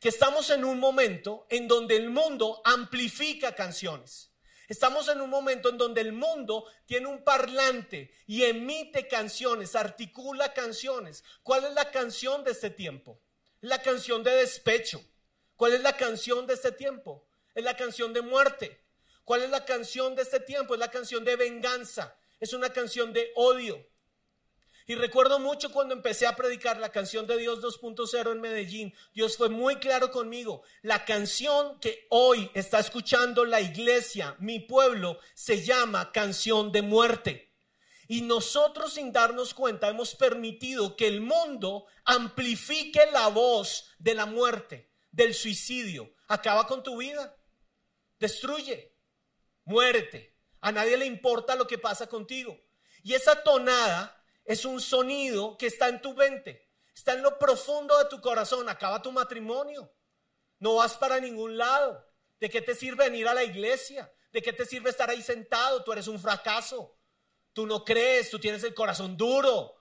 Que 0.00 0.08
estamos 0.08 0.48
en 0.48 0.64
un 0.64 0.80
momento 0.80 1.46
en 1.50 1.68
donde 1.68 1.94
el 1.94 2.08
mundo 2.08 2.62
amplifica 2.64 3.54
canciones. 3.54 4.30
Estamos 4.66 5.08
en 5.08 5.20
un 5.20 5.28
momento 5.28 5.68
en 5.68 5.76
donde 5.76 6.00
el 6.00 6.12
mundo 6.12 6.64
tiene 6.86 7.06
un 7.06 7.22
parlante 7.22 8.10
y 8.26 8.44
emite 8.44 9.08
canciones, 9.08 9.74
articula 9.74 10.54
canciones. 10.54 11.22
¿Cuál 11.42 11.64
es 11.64 11.74
la 11.74 11.90
canción 11.90 12.44
de 12.44 12.52
este 12.52 12.70
tiempo? 12.70 13.20
La 13.60 13.82
canción 13.82 14.22
de 14.22 14.30
despecho. 14.30 15.04
¿Cuál 15.54 15.74
es 15.74 15.82
la 15.82 15.96
canción 15.96 16.46
de 16.46 16.54
este 16.54 16.72
tiempo? 16.72 17.26
Es 17.54 17.62
la 17.62 17.76
canción 17.76 18.14
de 18.14 18.22
muerte. 18.22 18.80
¿Cuál 19.24 19.42
es 19.42 19.50
la 19.50 19.66
canción 19.66 20.14
de 20.14 20.22
este 20.22 20.40
tiempo? 20.40 20.74
Es 20.74 20.80
la 20.80 20.90
canción 20.90 21.24
de 21.24 21.36
venganza. 21.36 22.16
Es 22.38 22.54
una 22.54 22.72
canción 22.72 23.12
de 23.12 23.32
odio. 23.34 23.86
Y 24.90 24.96
recuerdo 24.96 25.38
mucho 25.38 25.70
cuando 25.70 25.94
empecé 25.94 26.26
a 26.26 26.34
predicar 26.34 26.80
la 26.80 26.90
canción 26.90 27.24
de 27.24 27.38
Dios 27.38 27.62
2.0 27.62 28.32
en 28.32 28.40
Medellín. 28.40 28.92
Dios 29.14 29.36
fue 29.36 29.48
muy 29.48 29.76
claro 29.76 30.10
conmigo. 30.10 30.64
La 30.82 31.04
canción 31.04 31.78
que 31.78 32.08
hoy 32.10 32.50
está 32.54 32.80
escuchando 32.80 33.44
la 33.44 33.60
iglesia, 33.60 34.34
mi 34.40 34.58
pueblo, 34.58 35.20
se 35.32 35.62
llama 35.62 36.10
canción 36.10 36.72
de 36.72 36.82
muerte. 36.82 37.54
Y 38.08 38.22
nosotros 38.22 38.94
sin 38.94 39.12
darnos 39.12 39.54
cuenta 39.54 39.88
hemos 39.88 40.16
permitido 40.16 40.96
que 40.96 41.06
el 41.06 41.20
mundo 41.20 41.86
amplifique 42.04 43.06
la 43.12 43.28
voz 43.28 43.94
de 44.00 44.14
la 44.14 44.26
muerte, 44.26 44.90
del 45.12 45.34
suicidio. 45.34 46.12
Acaba 46.26 46.66
con 46.66 46.82
tu 46.82 46.96
vida. 46.96 47.36
Destruye. 48.18 48.92
Muérete. 49.66 50.36
A 50.60 50.72
nadie 50.72 50.96
le 50.96 51.06
importa 51.06 51.54
lo 51.54 51.68
que 51.68 51.78
pasa 51.78 52.08
contigo. 52.08 52.60
Y 53.04 53.14
esa 53.14 53.40
tonada 53.44 54.19
es 54.50 54.64
un 54.64 54.80
sonido 54.80 55.56
que 55.56 55.66
está 55.66 55.88
en 55.88 56.02
tu 56.02 56.12
mente, 56.12 56.68
está 56.92 57.12
en 57.12 57.22
lo 57.22 57.38
profundo 57.38 57.96
de 57.98 58.06
tu 58.06 58.20
corazón. 58.20 58.68
Acaba 58.68 59.00
tu 59.00 59.12
matrimonio, 59.12 59.94
no 60.58 60.74
vas 60.74 60.94
para 60.94 61.20
ningún 61.20 61.56
lado. 61.56 62.04
¿De 62.40 62.50
qué 62.50 62.60
te 62.60 62.74
sirve 62.74 63.04
venir 63.04 63.28
a 63.28 63.34
la 63.34 63.44
iglesia? 63.44 64.12
¿De 64.32 64.42
qué 64.42 64.52
te 64.52 64.66
sirve 64.66 64.90
estar 64.90 65.08
ahí 65.08 65.22
sentado? 65.22 65.84
Tú 65.84 65.92
eres 65.92 66.08
un 66.08 66.18
fracaso. 66.18 66.98
Tú 67.52 67.64
no 67.64 67.84
crees, 67.84 68.28
tú 68.28 68.40
tienes 68.40 68.64
el 68.64 68.74
corazón 68.74 69.16
duro. 69.16 69.76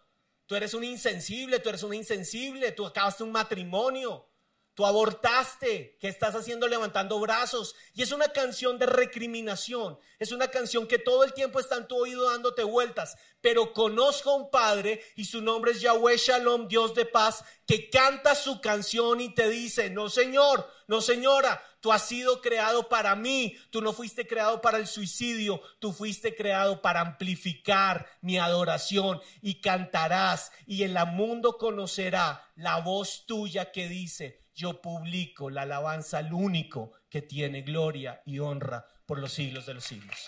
Tú 0.45 0.55
eres 0.55 0.75
un 0.75 0.83
insensible, 0.83 1.59
tú 1.59 1.69
eres 1.69 1.81
una 1.81 1.95
insensible, 1.95 2.71
tú 2.71 2.85
acabaste 2.85 3.23
un 3.23 3.31
matrimonio. 3.31 4.28
Tú 4.73 4.85
abortaste, 4.85 5.97
¿qué 5.99 6.07
estás 6.07 6.35
haciendo 6.35 6.67
levantando 6.67 7.19
brazos? 7.19 7.75
Y 7.93 8.01
es 8.01 8.13
una 8.13 8.29
canción 8.29 8.79
de 8.79 8.85
recriminación, 8.85 9.99
es 10.19 10.31
una 10.31 10.47
canción 10.49 10.87
que 10.87 10.97
todo 10.97 11.25
el 11.25 11.33
tiempo 11.33 11.59
está 11.59 11.75
en 11.75 11.87
tu 11.87 11.97
oído 11.97 12.29
dándote 12.29 12.63
vueltas, 12.63 13.17
pero 13.41 13.73
conozco 13.73 14.31
a 14.31 14.35
un 14.35 14.49
Padre 14.49 15.03
y 15.15 15.25
su 15.25 15.41
nombre 15.41 15.71
es 15.71 15.81
Yahweh 15.81 16.17
Shalom, 16.17 16.69
Dios 16.69 16.95
de 16.95 17.05
paz, 17.05 17.43
que 17.67 17.89
canta 17.89 18.35
su 18.35 18.61
canción 18.61 19.19
y 19.19 19.33
te 19.33 19.49
dice, 19.49 19.89
no 19.89 20.09
señor, 20.09 20.65
no 20.87 21.01
señora, 21.01 21.61
tú 21.81 21.91
has 21.91 22.07
sido 22.07 22.41
creado 22.41 22.89
para 22.89 23.15
mí, 23.15 23.55
tú 23.69 23.81
no 23.81 23.93
fuiste 23.93 24.27
creado 24.27 24.61
para 24.61 24.77
el 24.77 24.87
suicidio, 24.87 25.61
tú 25.79 25.93
fuiste 25.93 26.35
creado 26.35 26.81
para 26.81 27.01
amplificar 27.01 28.07
mi 28.21 28.39
adoración. 28.39 29.21
Y 29.41 29.61
cantarás 29.61 30.51
y 30.65 30.83
el 30.83 30.97
mundo 31.07 31.57
conocerá 31.57 32.49
la 32.55 32.77
voz 32.77 33.25
tuya 33.25 33.71
que 33.71 33.87
dice, 33.87 34.38
yo 34.59 34.81
publico 34.81 35.49
la 35.49 35.61
alabanza 35.61 36.17
al 36.17 36.33
único 36.33 36.91
que 37.09 37.21
tiene 37.21 37.61
gloria 37.61 38.21
y 38.25 38.39
honra 38.39 38.85
por 39.05 39.17
los 39.17 39.31
siglos 39.31 39.65
de 39.65 39.73
los 39.73 39.85
siglos. 39.85 40.27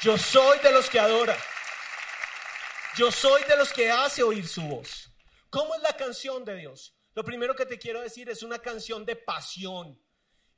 Yo 0.00 0.16
soy 0.16 0.58
de 0.60 0.72
los 0.72 0.88
que 0.88 0.98
adora. 0.98 1.36
Yo 2.96 3.12
soy 3.12 3.42
de 3.44 3.58
los 3.58 3.74
que 3.74 3.90
hace 3.90 4.22
oír 4.22 4.48
su 4.48 4.62
voz. 4.62 5.12
¿Cómo 5.50 5.74
es 5.74 5.82
la 5.82 5.94
canción 5.94 6.46
de 6.46 6.56
Dios? 6.56 6.96
Lo 7.14 7.24
primero 7.24 7.54
que 7.54 7.66
te 7.66 7.78
quiero 7.78 8.00
decir 8.00 8.30
es 8.30 8.42
una 8.42 8.58
canción 8.58 9.04
de 9.04 9.16
pasión. 9.16 10.00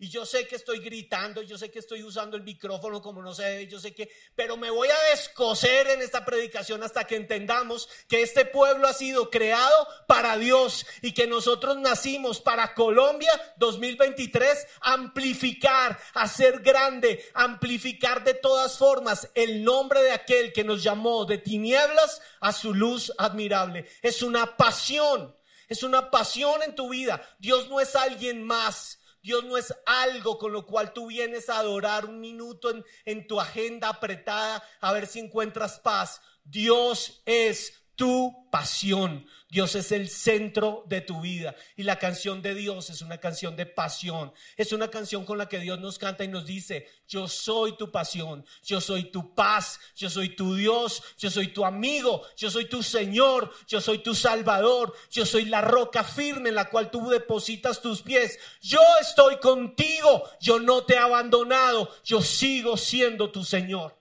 Y 0.01 0.09
yo 0.09 0.25
sé 0.25 0.47
que 0.47 0.55
estoy 0.55 0.79
gritando, 0.79 1.43
yo 1.43 1.59
sé 1.59 1.73
que 1.73 1.81
estoy 1.81 2.05
usando 2.05 2.37
el 2.37 2.45
micrófono 2.45 3.03
como 3.03 3.21
no 3.21 3.35
se 3.35 3.43
debe, 3.43 3.67
yo 3.67 3.81
sé 3.81 3.93
que, 3.93 4.09
pero 4.37 4.57
me 4.57 4.71
voy 4.71 4.89
a 4.89 5.11
descoser 5.11 5.89
en 5.89 6.03
esta 6.03 6.25
predicación 6.25 6.85
hasta 6.85 7.05
que 7.05 7.17
entendamos 7.17 7.89
que 8.07 8.23
este 8.23 8.45
pueblo 8.45 8.87
ha 8.87 8.93
sido 8.93 9.29
creado 9.29 9.89
para 10.07 10.39
Dios 10.39 10.87
y 11.03 11.13
que 11.13 11.27
nosotros 11.27 11.79
nacimos 11.79 12.41
para 12.41 12.75
Colombia 12.75 13.31
2023, 13.57 14.69
amplificar, 14.83 15.99
hacer 16.15 16.61
grande, 16.61 17.25
amplificar 17.35 18.23
de 18.23 18.35
todas 18.35 18.79
formas 18.79 19.29
el 19.35 19.65
nombre 19.65 20.01
de 20.03 20.13
aquel 20.13 20.53
que 20.53 20.63
nos 20.63 20.85
llamó 20.85 21.25
de 21.25 21.39
tinieblas 21.39 22.23
a 22.39 22.53
su 22.53 22.73
luz 22.73 23.13
admirable. 23.19 23.89
Es 24.01 24.23
una 24.23 24.57
pasión, 24.57 25.35
es 25.67 25.83
una 25.83 26.09
pasión 26.09 26.63
en 26.63 26.77
tu 26.77 26.89
vida. 26.91 27.21
Dios 27.41 27.69
no 27.69 27.81
es 27.81 27.97
alguien 27.97 28.45
más. 28.45 28.98
Dios 29.23 29.45
no 29.45 29.57
es 29.57 29.75
algo 29.87 30.39
con 30.39 30.53
lo 30.53 30.67
cual 30.67 30.93
tú 30.93 31.09
vienes 31.09 31.49
a 31.49 31.59
adorar 31.59 32.07
un 32.07 32.21
minuto 32.21 32.71
en, 32.71 32.85
en 33.05 33.27
tu 33.27 33.41
agenda 33.41 33.89
apretada 33.89 34.63
a 34.81 34.93
ver 34.93 35.07
si 35.07 35.19
encuentras 35.21 35.79
paz. 35.81 36.21
Dios 36.45 37.23
es 37.27 37.78
tu 37.99 38.49
pasión. 38.51 39.27
Dios 39.51 39.75
es 39.75 39.91
el 39.91 40.09
centro 40.09 40.85
de 40.87 41.01
tu 41.01 41.21
vida. 41.21 41.57
Y 41.75 41.83
la 41.83 41.99
canción 41.99 42.43
de 42.43 42.55
Dios 42.55 42.91
es 42.91 43.03
una 43.03 43.19
canción 43.19 43.57
de 43.57 43.67
pasión. 43.67 44.33
Es 44.57 44.73
una 44.73 44.89
canción 44.89 45.25
con 45.25 45.37
la 45.37 45.49
que 45.49 45.59
Dios 45.59 45.81
nos 45.81 45.99
canta 45.99 46.23
y 46.23 46.29
nos 46.29 46.47
dice, 46.47 46.89
yo 47.09 47.27
soy 47.27 47.77
tu 47.77 47.91
pasión, 47.91 48.47
yo 48.63 48.81
soy 48.81 49.11
tu 49.11 49.35
paz, 49.35 49.81
yo 49.97 50.09
soy 50.09 50.29
tu 50.29 50.55
Dios, 50.55 51.03
yo 51.19 51.29
soy 51.29 51.49
tu 51.49 51.65
amigo, 51.65 52.23
yo 52.37 52.51
soy 52.51 52.67
tu 52.67 52.85
Señor, 52.85 53.53
yo 53.67 53.81
soy 53.81 53.99
tu 53.99 54.15
Salvador, 54.15 54.95
yo 55.11 55.27
soy 55.27 55.47
la 55.47 55.61
roca 55.61 56.05
firme 56.05 56.51
en 56.51 56.55
la 56.55 56.71
cual 56.71 56.93
tú 56.93 57.09
depositas 57.09 57.83
tus 57.83 58.01
pies. 58.03 58.39
Yo 58.63 58.81
estoy 59.01 59.39
contigo, 59.39 60.23
yo 60.41 60.61
no 60.61 60.85
te 60.85 60.95
he 60.95 60.99
abandonado, 60.99 61.93
yo 62.05 62.23
sigo 62.23 62.77
siendo 62.77 63.33
tu 63.33 63.45
Señor. 63.45 63.99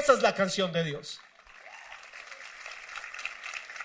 Esa 0.00 0.14
es 0.14 0.22
la 0.22 0.34
canción 0.34 0.72
de 0.72 0.82
Dios. 0.82 1.20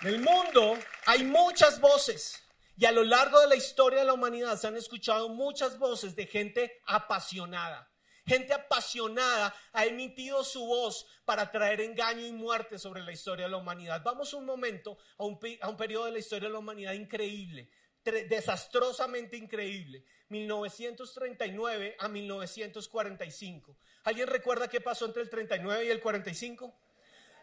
En 0.02 0.08
el 0.08 0.20
mundo 0.20 0.80
hay 1.06 1.24
muchas 1.24 1.80
voces 1.80 2.42
y 2.76 2.86
a 2.86 2.92
lo 2.92 3.04
largo 3.04 3.40
de 3.40 3.48
la 3.48 3.56
historia 3.56 4.00
de 4.00 4.06
la 4.06 4.14
humanidad 4.14 4.58
se 4.58 4.66
han 4.66 4.76
escuchado 4.76 5.30
muchas 5.30 5.78
voces 5.78 6.16
de 6.16 6.26
gente 6.26 6.82
apasionada. 6.88 7.88
Gente 8.26 8.52
apasionada 8.52 9.54
ha 9.74 9.86
emitido 9.86 10.44
su 10.44 10.66
voz 10.66 11.06
para 11.24 11.52
traer 11.52 11.82
engaño 11.82 12.26
y 12.26 12.32
muerte 12.32 12.80
sobre 12.80 13.04
la 13.04 13.12
historia 13.12 13.46
de 13.46 13.52
la 13.52 13.58
humanidad. 13.58 14.02
Vamos 14.04 14.34
un 14.34 14.46
momento 14.46 14.98
a 15.20 15.26
un, 15.26 15.40
a 15.62 15.78
periodo 15.78 16.06
de 16.06 16.14
la 16.14 16.20
historia 16.20 16.50
de 16.50 16.54
la 16.54 16.60
humanidad 16.60 16.94
increíble, 16.94 17.70
desastrosamente 18.04 19.38
increíble. 19.38 20.04
1939 20.30 21.98
a 22.00 22.08
1945. 22.08 23.78
¿Alguien 24.06 24.28
recuerda 24.28 24.68
qué 24.68 24.82
pasó 24.82 25.06
entre 25.06 25.22
el 25.22 25.30
39 25.30 25.86
y 25.86 25.90
el 25.90 26.00
45? 26.00 26.74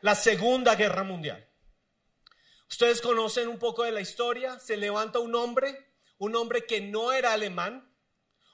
La 0.01 0.17
Segunda 0.17 0.75
Guerra 0.75 1.05
Mundial. 1.05 1.48
Ustedes 2.71 3.01
conocen 3.01 3.49
un 3.49 3.59
poco 3.59 3.85
de 3.85 3.93
la 3.93 4.01
historia. 4.01 4.59
Se 4.59 4.77
levanta 4.77 5.19
un 5.19 5.35
hombre, 5.35 5.95
un 6.19 6.37
hombre 6.37 6.67
que 6.67 6.81
no 6.81 7.13
era 7.13 7.33
alemán, 7.33 7.95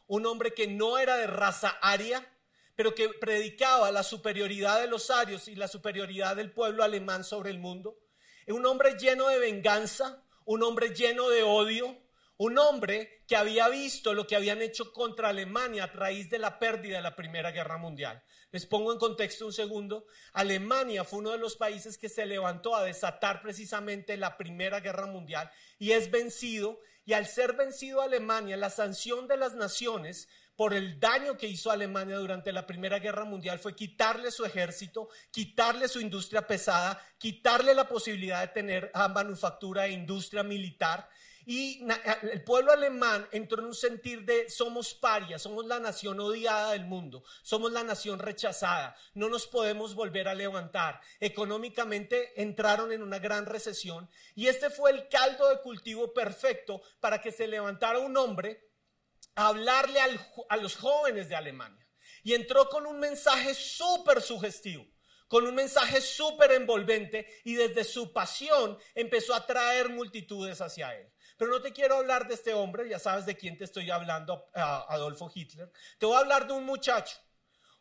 un 0.06 0.26
hombre 0.26 0.54
que 0.54 0.68
no 0.68 0.99
era 0.99 1.16
de 1.16 1.26
raza 1.26 1.78
aria, 1.83 2.30
pero 2.76 2.94
que 2.94 3.09
predicaba 3.09 3.90
la 3.90 4.02
superioridad 4.02 4.80
de 4.80 4.87
los 4.87 5.11
arios 5.11 5.49
y 5.49 5.56
la 5.56 5.68
superioridad 5.68 6.37
del 6.37 6.52
pueblo 6.52 6.85
alemán 6.85 7.25
sobre 7.25 7.50
el 7.50 7.59
mundo. 7.59 7.99
Un 8.47 8.66
hombre 8.66 8.97
lleno 8.99 9.28
de 9.28 9.38
venganza, 9.38 10.23
un 10.44 10.62
hombre 10.62 10.94
lleno 10.94 11.28
de 11.28 11.42
odio, 11.42 11.97
un 12.36 12.58
hombre 12.58 13.22
que 13.28 13.36
había 13.36 13.68
visto 13.68 14.12
lo 14.12 14.26
que 14.26 14.36
habían 14.36 14.60
hecho 14.60 14.92
contra 14.92 15.28
Alemania 15.28 15.84
a 15.84 15.86
raíz 15.86 16.28
de 16.30 16.38
la 16.38 16.58
pérdida 16.58 16.96
de 16.96 17.02
la 17.02 17.14
Primera 17.14 17.52
Guerra 17.52 17.78
Mundial. 17.78 18.22
Les 18.50 18.66
pongo 18.66 18.92
en 18.92 18.98
contexto 18.98 19.46
un 19.46 19.52
segundo. 19.52 20.06
Alemania 20.32 21.04
fue 21.04 21.20
uno 21.20 21.30
de 21.30 21.38
los 21.38 21.56
países 21.56 21.96
que 21.96 22.08
se 22.08 22.26
levantó 22.26 22.74
a 22.74 22.84
desatar 22.84 23.40
precisamente 23.40 24.16
la 24.16 24.36
Primera 24.36 24.80
Guerra 24.80 25.06
Mundial 25.06 25.50
y 25.78 25.92
es 25.92 26.10
vencido. 26.10 26.80
Y 27.06 27.12
al 27.12 27.26
ser 27.26 27.52
vencido 27.52 28.00
Alemania, 28.00 28.56
la 28.56 28.70
sanción 28.70 29.28
de 29.28 29.36
las 29.36 29.54
naciones 29.54 30.28
por 30.56 30.72
el 30.72 30.98
daño 31.00 31.36
que 31.36 31.48
hizo 31.48 31.70
Alemania 31.70 32.16
durante 32.16 32.52
la 32.52 32.66
Primera 32.66 32.98
Guerra 32.98 33.24
Mundial 33.24 33.58
fue 33.58 33.74
quitarle 33.74 34.30
su 34.30 34.44
ejército, 34.44 35.08
quitarle 35.30 35.88
su 35.88 36.00
industria 36.00 36.46
pesada, 36.46 37.00
quitarle 37.18 37.74
la 37.74 37.88
posibilidad 37.88 38.40
de 38.40 38.48
tener 38.48 38.90
manufactura 39.12 39.86
e 39.86 39.92
industria 39.92 40.42
militar 40.42 41.08
y 41.46 41.84
el 42.22 42.42
pueblo 42.42 42.72
alemán 42.72 43.28
entró 43.32 43.60
en 43.60 43.66
un 43.66 43.74
sentir 43.74 44.24
de 44.24 44.48
somos 44.48 44.94
parias, 44.94 45.42
somos 45.42 45.66
la 45.66 45.78
nación 45.78 46.20
odiada 46.20 46.72
del 46.72 46.86
mundo, 46.86 47.22
somos 47.42 47.72
la 47.72 47.84
nación 47.84 48.18
rechazada, 48.18 48.96
no 49.14 49.28
nos 49.28 49.46
podemos 49.46 49.94
volver 49.94 50.28
a 50.28 50.34
levantar. 50.34 51.00
Económicamente 51.20 52.40
entraron 52.40 52.92
en 52.92 53.02
una 53.02 53.18
gran 53.18 53.46
recesión 53.46 54.08
y 54.34 54.46
este 54.46 54.70
fue 54.70 54.90
el 54.90 55.08
caldo 55.08 55.48
de 55.50 55.60
cultivo 55.60 56.12
perfecto 56.12 56.82
para 57.00 57.20
que 57.20 57.32
se 57.32 57.46
levantara 57.46 57.98
un 57.98 58.16
hombre 58.16 58.70
a 59.34 59.48
hablarle 59.48 60.00
a 60.48 60.56
los 60.56 60.76
jóvenes 60.76 61.28
de 61.28 61.36
Alemania. 61.36 61.86
Y 62.22 62.32
entró 62.32 62.68
con 62.70 62.86
un 62.86 62.98
mensaje 62.98 63.54
súper 63.54 64.22
sugestivo 64.22 64.86
con 65.26 65.46
un 65.46 65.54
mensaje 65.54 66.00
súper 66.00 66.52
envolvente 66.52 67.26
y 67.44 67.54
desde 67.54 67.82
su 67.82 68.12
pasión 68.12 68.78
empezó 68.94 69.34
a 69.34 69.38
atraer 69.38 69.88
multitudes 69.88 70.60
hacia 70.60 70.94
él. 70.94 71.13
Pero 71.36 71.50
no 71.50 71.60
te 71.60 71.72
quiero 71.72 71.96
hablar 71.96 72.28
de 72.28 72.34
este 72.34 72.54
hombre, 72.54 72.88
ya 72.88 72.98
sabes 72.98 73.26
de 73.26 73.36
quién 73.36 73.56
te 73.56 73.64
estoy 73.64 73.90
hablando, 73.90 74.50
Adolfo 74.54 75.30
Hitler. 75.34 75.70
Te 75.98 76.06
voy 76.06 76.16
a 76.16 76.20
hablar 76.20 76.46
de 76.46 76.52
un 76.52 76.64
muchacho, 76.64 77.16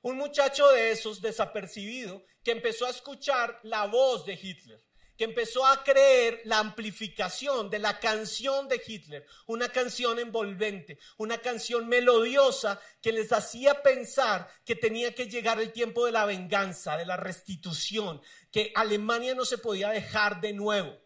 un 0.02 0.18
muchacho 0.18 0.70
de 0.70 0.92
esos 0.92 1.22
desapercibido 1.22 2.24
que 2.44 2.52
empezó 2.52 2.86
a 2.86 2.90
escuchar 2.90 3.60
la 3.64 3.86
voz 3.86 4.26
de 4.26 4.34
Hitler 4.34 4.84
que 5.18 5.26
empezó 5.26 5.66
a 5.66 5.84
creer 5.84 6.42
la 6.46 6.60
amplificación 6.60 7.70
de 7.70 7.80
la 7.80 8.00
canción 8.00 8.68
de 8.68 8.82
Hitler, 8.86 9.26
una 9.46 9.70
canción 9.70 10.20
envolvente, 10.20 10.98
una 11.18 11.38
canción 11.38 11.88
melodiosa 11.88 12.80
que 13.02 13.12
les 13.12 13.32
hacía 13.32 13.84
pensar 13.84 14.50
que 14.66 14.76
tenía 14.76 15.14
que 15.14 15.28
llegar 15.28 15.60
el 15.60 15.72
tiempo 15.72 16.06
de 16.06 16.12
la 16.12 16.26
venganza, 16.26 16.98
de 16.98 17.06
la 17.06 17.18
restitución, 17.18 18.22
que 18.52 18.72
Alemania 18.76 19.36
no 19.36 19.46
se 19.46 19.58
podía 19.58 19.90
dejar 19.90 20.42
de 20.42 20.54
nuevo. 20.54 21.03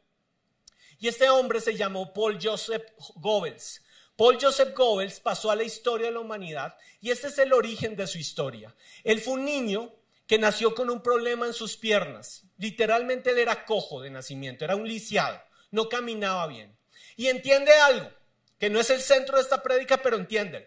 Y 1.00 1.08
este 1.08 1.30
hombre 1.30 1.62
se 1.62 1.76
llamó 1.76 2.14
Paul 2.14 2.40
Joseph 2.42 2.84
Goebbels. 3.16 3.82
Paul 4.16 4.40
Joseph 4.42 4.74
Goebbels 4.76 5.20
pasó 5.20 5.52
a 5.52 5.56
la 5.56 5.64
historia 5.64 6.08
de 6.08 6.14
la 6.14 6.20
humanidad 6.20 6.76
y 7.00 7.12
este 7.12 7.28
es 7.28 7.38
el 7.38 7.54
origen 7.54 7.96
de 7.96 8.08
su 8.08 8.18
historia. 8.18 8.76
Él 9.04 9.22
fue 9.22 9.36
un 9.36 9.46
niño 9.46 9.94
que 10.26 10.40
nació 10.40 10.74
con 10.74 10.90
un 10.90 11.02
problema 11.02 11.46
en 11.46 11.54
sus 11.54 11.78
piernas. 11.78 12.44
Literalmente 12.58 13.30
él 13.30 13.38
era 13.38 13.66
cojo 13.66 14.02
de 14.02 14.10
nacimiento, 14.10 14.66
era 14.66 14.76
un 14.76 14.88
lisiado, 14.88 15.40
no 15.72 15.88
caminaba 15.88 16.48
bien. 16.48 16.76
Y 17.16 17.28
entiende 17.28 17.72
algo, 17.74 18.12
que 18.60 18.70
no 18.70 18.80
es 18.80 18.90
el 18.90 19.02
centro 19.02 19.38
de 19.38 19.44
esta 19.44 19.62
prédica, 19.62 20.02
pero 20.02 20.18
entiéndelo. 20.18 20.66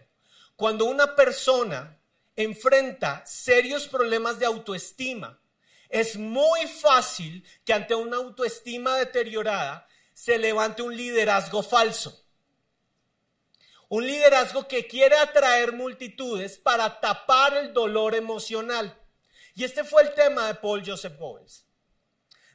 Cuando 0.55 0.85
una 0.85 1.17
persona 1.17 2.01
enfrenta 2.37 3.25
serios 3.27 3.89
problemas 3.89 4.39
de 4.39 4.47
autoestima, 4.47 5.41
es 5.89 6.17
muy 6.17 6.67
fácil 6.69 7.45
que 7.65 7.73
ante 7.73 7.95
una 7.95 8.19
autoestima 8.19 8.97
deteriorada 8.97 9.89
se 10.15 10.39
levante 10.39 10.83
un 10.83 10.97
liderazgo 10.97 11.63
falso. 11.63 12.25
Un 13.89 14.07
liderazgo 14.07 14.69
que 14.69 14.87
quiere 14.87 15.17
atraer 15.17 15.73
multitudes 15.73 16.59
para 16.59 17.01
tapar 17.01 17.57
el 17.57 17.73
dolor 17.73 18.15
emocional. 18.15 18.97
Y 19.55 19.65
este 19.65 19.83
fue 19.83 20.03
el 20.03 20.15
tema 20.15 20.47
de 20.47 20.55
Paul 20.55 20.83
Joseph 20.87 21.19
Goebbels. 21.19 21.67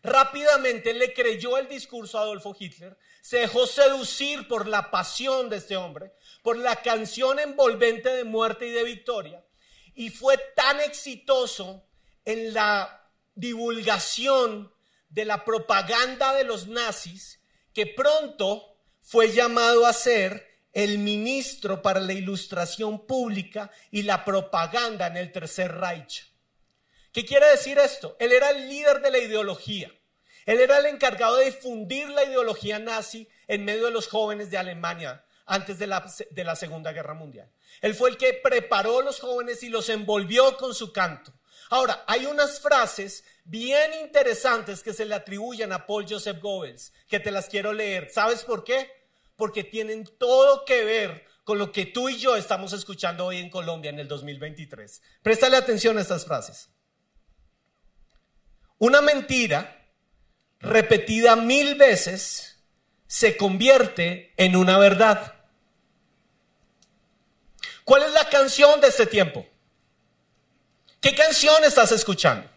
Rápidamente 0.05 0.93
le 0.93 1.13
creyó 1.13 1.57
el 1.57 1.67
discurso 1.67 2.19
a 2.19 2.21
Adolfo 2.21 2.55
Hitler, 2.57 2.95
se 3.21 3.39
dejó 3.39 3.65
seducir 3.65 4.47
por 4.47 4.67
la 4.67 4.91
pasión 4.91 5.49
de 5.49 5.57
este 5.57 5.75
hombre, 5.77 6.13
por 6.43 6.57
la 6.57 6.75
canción 6.75 7.39
envolvente 7.39 8.09
de 8.09 8.23
muerte 8.23 8.67
y 8.67 8.71
de 8.71 8.83
victoria, 8.83 9.43
y 9.95 10.11
fue 10.11 10.37
tan 10.55 10.79
exitoso 10.79 11.87
en 12.23 12.53
la 12.53 13.09
divulgación 13.33 14.71
de 15.09 15.25
la 15.25 15.43
propaganda 15.43 16.35
de 16.35 16.43
los 16.43 16.67
nazis 16.67 17.41
que 17.75 17.85
pronto 17.85 18.77
fue 19.01 19.31
llamado 19.31 19.85
a 19.85 19.93
ser 19.93 20.47
el 20.71 20.97
ministro 20.97 21.81
para 21.81 21.99
la 21.99 22.13
ilustración 22.13 23.05
pública 23.05 23.69
y 23.91 24.03
la 24.03 24.25
propaganda 24.25 25.07
en 25.07 25.17
el 25.17 25.31
Tercer 25.31 25.75
Reich. 25.75 26.33
¿Qué 27.11 27.25
quiere 27.25 27.47
decir 27.51 27.77
esto? 27.77 28.15
Él 28.19 28.31
era 28.31 28.49
el 28.49 28.67
líder 28.69 29.01
de 29.01 29.11
la 29.11 29.19
ideología. 29.19 29.91
Él 30.45 30.59
era 30.59 30.77
el 30.77 30.85
encargado 30.85 31.35
de 31.35 31.45
difundir 31.45 32.09
la 32.09 32.23
ideología 32.23 32.79
nazi 32.79 33.27
en 33.47 33.65
medio 33.65 33.85
de 33.85 33.91
los 33.91 34.07
jóvenes 34.07 34.49
de 34.49 34.57
Alemania 34.57 35.25
antes 35.45 35.77
de 35.77 35.87
la, 35.87 36.55
Segunda 36.55 36.91
Guerra 36.93 37.13
Mundial. 37.13 37.51
Él 37.81 37.93
fue 37.93 38.09
el 38.09 38.17
que 38.17 38.33
preparó 38.33 38.99
a 38.99 39.03
los 39.03 39.19
jóvenes 39.19 39.63
y 39.63 39.69
los 39.69 39.89
envolvió 39.89 40.57
con 40.57 40.73
su 40.73 40.91
canto. 40.91 41.33
Ahora, 41.69 42.03
hay 42.07 42.25
unas 42.25 42.59
frases 42.59 43.23
bien 43.43 43.93
interesantes 44.01 44.83
que 44.83 44.93
se 44.93 45.05
le 45.05 45.15
atribuyen 45.15 45.71
a 45.71 45.85
Paul 45.85 46.05
Joseph 46.07 46.39
Goebbels, 46.41 46.93
que 47.07 47.19
te 47.19 47.31
las 47.31 47.47
quiero 47.47 47.73
leer. 47.73 48.09
¿Sabes 48.11 48.43
por 48.43 48.63
qué? 48.63 48.89
Porque 49.35 49.63
tienen 49.63 50.05
todo 50.17 50.63
que 50.65 50.83
ver 50.83 51.25
con 51.43 51.57
lo 51.57 51.71
que 51.71 51.85
tú 51.85 52.09
y 52.09 52.17
yo 52.17 52.35
estamos 52.35 52.73
escuchando 52.73 53.25
hoy 53.25 53.37
en 53.37 53.49
Colombia 53.49 53.89
en 53.89 53.99
el 53.99 54.07
2023. 54.07 55.01
Préstale 55.21 55.57
atención 55.57 55.97
a 55.97 56.01
estas 56.01 56.25
frases. 56.25 56.69
Una 58.77 59.01
mentira 59.01 59.87
repetida 60.59 61.35
mil 61.35 61.75
veces 61.75 62.63
se 63.07 63.37
convierte 63.37 64.33
en 64.37 64.55
una 64.55 64.77
verdad. 64.77 65.33
¿Cuál 67.83 68.03
es 68.03 68.13
la 68.13 68.27
canción 68.29 68.81
de 68.81 68.87
este 68.87 69.05
tiempo? 69.05 69.47
¿Qué 71.05 71.13
canción 71.13 71.63
estás 71.63 71.91
escuchando? 71.91 72.49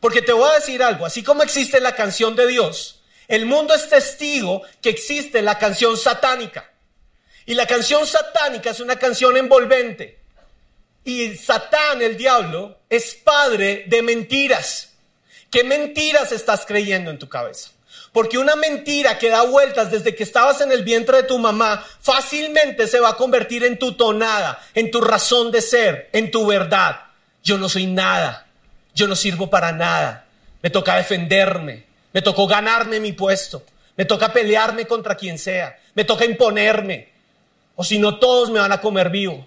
Porque 0.00 0.20
te 0.20 0.34
voy 0.34 0.50
a 0.50 0.56
decir 0.56 0.82
algo, 0.82 1.06
así 1.06 1.22
como 1.22 1.42
existe 1.42 1.80
la 1.80 1.94
canción 1.94 2.36
de 2.36 2.46
Dios, 2.46 3.00
el 3.26 3.46
mundo 3.46 3.72
es 3.72 3.88
testigo 3.88 4.60
que 4.82 4.90
existe 4.90 5.40
la 5.40 5.58
canción 5.58 5.96
satánica. 5.96 6.70
Y 7.46 7.54
la 7.54 7.66
canción 7.66 8.06
satánica 8.06 8.68
es 8.68 8.80
una 8.80 8.96
canción 8.96 9.38
envolvente. 9.38 10.18
Y 11.04 11.36
Satán, 11.36 12.02
el 12.02 12.18
diablo, 12.18 12.80
es 12.90 13.14
padre 13.14 13.86
de 13.86 14.02
mentiras. 14.02 14.90
¿Qué 15.50 15.64
mentiras 15.64 16.32
estás 16.32 16.66
creyendo 16.66 17.10
en 17.10 17.18
tu 17.18 17.30
cabeza? 17.30 17.70
Porque 18.12 18.36
una 18.36 18.56
mentira 18.56 19.16
que 19.16 19.30
da 19.30 19.40
vueltas 19.40 19.90
desde 19.90 20.14
que 20.14 20.24
estabas 20.24 20.60
en 20.60 20.70
el 20.70 20.84
vientre 20.84 21.22
de 21.22 21.28
tu 21.28 21.38
mamá 21.38 21.82
fácilmente 22.02 22.88
se 22.88 23.00
va 23.00 23.08
a 23.08 23.16
convertir 23.16 23.64
en 23.64 23.78
tu 23.78 23.96
tonada, 23.96 24.62
en 24.74 24.90
tu 24.90 25.00
razón 25.00 25.50
de 25.50 25.62
ser, 25.62 26.10
en 26.12 26.30
tu 26.30 26.46
verdad 26.46 27.05
yo 27.46 27.56
no 27.58 27.68
soy 27.68 27.86
nada, 27.86 28.44
yo 28.92 29.06
no 29.06 29.14
sirvo 29.14 29.48
para 29.48 29.70
nada, 29.70 30.26
me 30.60 30.68
toca 30.68 30.96
defenderme, 30.96 31.84
me 32.12 32.20
tocó 32.20 32.48
ganarme 32.48 32.98
mi 32.98 33.12
puesto, 33.12 33.64
me 33.96 34.04
toca 34.04 34.32
pelearme 34.32 34.84
contra 34.84 35.14
quien 35.14 35.38
sea, 35.38 35.78
me 35.94 36.04
toca 36.04 36.24
imponerme, 36.24 37.08
o 37.76 37.84
si 37.84 38.00
no 38.00 38.18
todos 38.18 38.50
me 38.50 38.58
van 38.58 38.72
a 38.72 38.80
comer 38.80 39.10
vivo. 39.10 39.46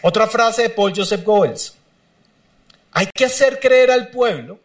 Otra 0.00 0.28
frase 0.28 0.62
de 0.62 0.70
Paul 0.70 0.92
Joseph 0.94 1.24
Goebbels. 1.24 1.74
Hay 2.92 3.08
que 3.12 3.24
hacer 3.24 3.58
creer 3.58 3.90
al 3.90 4.10
pueblo 4.10 4.60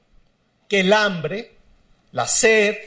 que 0.70 0.82
el 0.82 0.94
hambre 0.94 1.56
la 2.12 2.28
sed, 2.28 2.78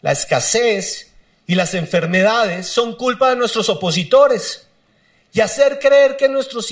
la 0.00 0.12
escasez 0.12 1.12
y 1.46 1.54
las 1.54 1.74
enfermedades 1.74 2.66
son 2.66 2.96
culpa 2.96 3.28
de 3.28 3.36
nuestros 3.36 3.68
opositores 3.68 4.68
y 5.34 5.40
hacer 5.40 5.80
creer 5.80 6.16
que 6.16 6.28
nuestros 6.28 6.68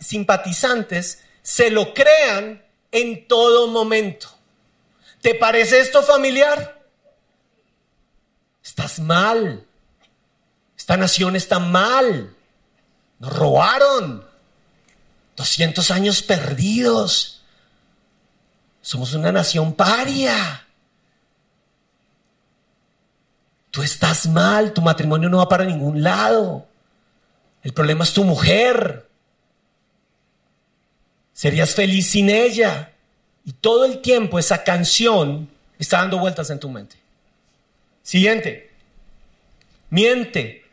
simpatizantes 0.00 1.22
se 1.42 1.70
lo 1.70 1.92
crean 1.92 2.64
en 2.90 3.28
todo 3.28 3.68
momento. 3.68 4.28
¿Te 5.20 5.34
parece 5.34 5.80
esto 5.80 6.02
familiar? 6.02 6.82
Estás 8.64 8.98
mal. 9.00 9.66
Esta 10.78 10.96
nación 10.96 11.36
está 11.36 11.58
mal. 11.58 12.34
Nos 13.18 13.36
robaron. 13.36 14.26
200 15.36 15.90
años 15.90 16.22
perdidos. 16.22 17.42
Somos 18.80 19.12
una 19.12 19.30
nación 19.30 19.74
paria. 19.74 20.66
Tú 23.70 23.82
estás 23.82 24.26
mal, 24.26 24.72
tu 24.72 24.80
matrimonio 24.80 25.28
no 25.28 25.36
va 25.36 25.48
para 25.50 25.66
ningún 25.66 26.02
lado. 26.02 26.66
El 27.66 27.72
problema 27.72 28.04
es 28.04 28.12
tu 28.12 28.22
mujer. 28.22 29.08
Serías 31.32 31.74
feliz 31.74 32.08
sin 32.08 32.30
ella. 32.30 32.92
Y 33.44 33.54
todo 33.54 33.84
el 33.86 34.02
tiempo 34.02 34.38
esa 34.38 34.62
canción 34.62 35.50
está 35.76 35.98
dando 35.98 36.20
vueltas 36.20 36.48
en 36.50 36.60
tu 36.60 36.68
mente. 36.70 36.94
Siguiente. 38.04 38.70
Miente, 39.90 40.64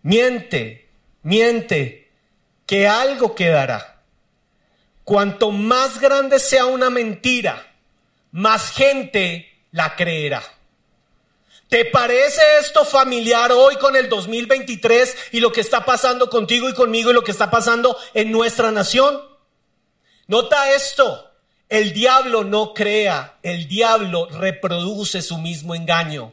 miente, 0.00 0.88
miente, 1.24 2.10
que 2.64 2.88
algo 2.88 3.34
quedará. 3.34 4.00
Cuanto 5.04 5.50
más 5.50 6.00
grande 6.00 6.38
sea 6.38 6.64
una 6.64 6.88
mentira, 6.88 7.70
más 8.32 8.70
gente 8.70 9.46
la 9.72 9.94
creerá. 9.94 10.42
¿Te 11.70 11.84
parece 11.84 12.42
esto 12.60 12.84
familiar 12.84 13.52
hoy 13.52 13.76
con 13.76 13.94
el 13.94 14.08
2023 14.08 15.16
y 15.30 15.38
lo 15.38 15.52
que 15.52 15.60
está 15.60 15.84
pasando 15.84 16.28
contigo 16.28 16.68
y 16.68 16.74
conmigo 16.74 17.10
y 17.10 17.14
lo 17.14 17.22
que 17.22 17.30
está 17.30 17.48
pasando 17.48 17.96
en 18.12 18.32
nuestra 18.32 18.72
nación? 18.72 19.20
Nota 20.26 20.72
esto, 20.72 21.30
el 21.68 21.92
diablo 21.92 22.42
no 22.42 22.74
crea, 22.74 23.38
el 23.44 23.68
diablo 23.68 24.26
reproduce 24.32 25.22
su 25.22 25.38
mismo 25.38 25.76
engaño 25.76 26.32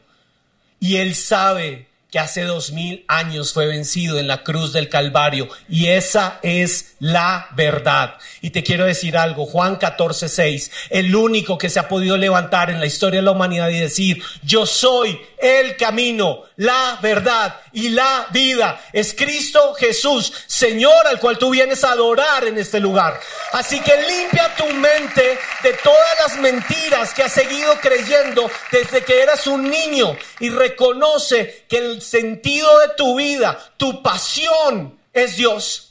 y 0.80 0.96
él 0.96 1.14
sabe 1.14 1.86
que 2.10 2.18
hace 2.18 2.44
dos 2.44 2.72
mil 2.72 3.04
años 3.06 3.52
fue 3.52 3.66
vencido 3.66 4.18
en 4.18 4.28
la 4.28 4.42
cruz 4.42 4.72
del 4.72 4.88
Calvario 4.88 5.48
y 5.68 5.88
esa 5.88 6.38
es 6.42 6.94
la 7.00 7.48
verdad. 7.54 8.16
Y 8.40 8.50
te 8.50 8.62
quiero 8.62 8.86
decir 8.86 9.16
algo, 9.16 9.44
Juan 9.44 9.76
14, 9.76 10.28
6, 10.28 10.70
el 10.90 11.14
único 11.14 11.58
que 11.58 11.68
se 11.68 11.78
ha 11.78 11.88
podido 11.88 12.16
levantar 12.16 12.70
en 12.70 12.80
la 12.80 12.86
historia 12.86 13.20
de 13.20 13.24
la 13.24 13.32
humanidad 13.32 13.68
y 13.68 13.78
decir, 13.78 14.22
yo 14.42 14.64
soy 14.64 15.20
el 15.38 15.76
camino, 15.76 16.44
la 16.56 16.98
verdad 17.02 17.60
y 17.72 17.90
la 17.90 18.26
vida. 18.30 18.80
Es 18.92 19.14
Cristo 19.14 19.74
Jesús, 19.74 20.32
Señor, 20.46 21.06
al 21.06 21.20
cual 21.20 21.38
tú 21.38 21.50
vienes 21.50 21.84
a 21.84 21.92
adorar 21.92 22.44
en 22.44 22.58
este 22.58 22.80
lugar. 22.80 23.20
Así 23.52 23.80
que 23.80 23.92
limpia 24.08 24.54
tu 24.56 24.66
mente 24.74 25.38
de 25.62 25.72
todas 25.84 26.16
las 26.20 26.38
mentiras 26.38 27.12
que 27.14 27.22
has 27.22 27.32
seguido 27.32 27.74
creyendo 27.80 28.50
desde 28.72 29.04
que 29.04 29.22
eras 29.22 29.46
un 29.46 29.70
niño 29.70 30.16
y 30.40 30.50
reconoce 30.50 31.64
que 31.68 31.78
el 31.78 31.97
sentido 32.00 32.78
de 32.80 32.88
tu 32.96 33.16
vida, 33.16 33.58
tu 33.76 34.02
pasión 34.02 34.98
es 35.12 35.36
Dios. 35.36 35.88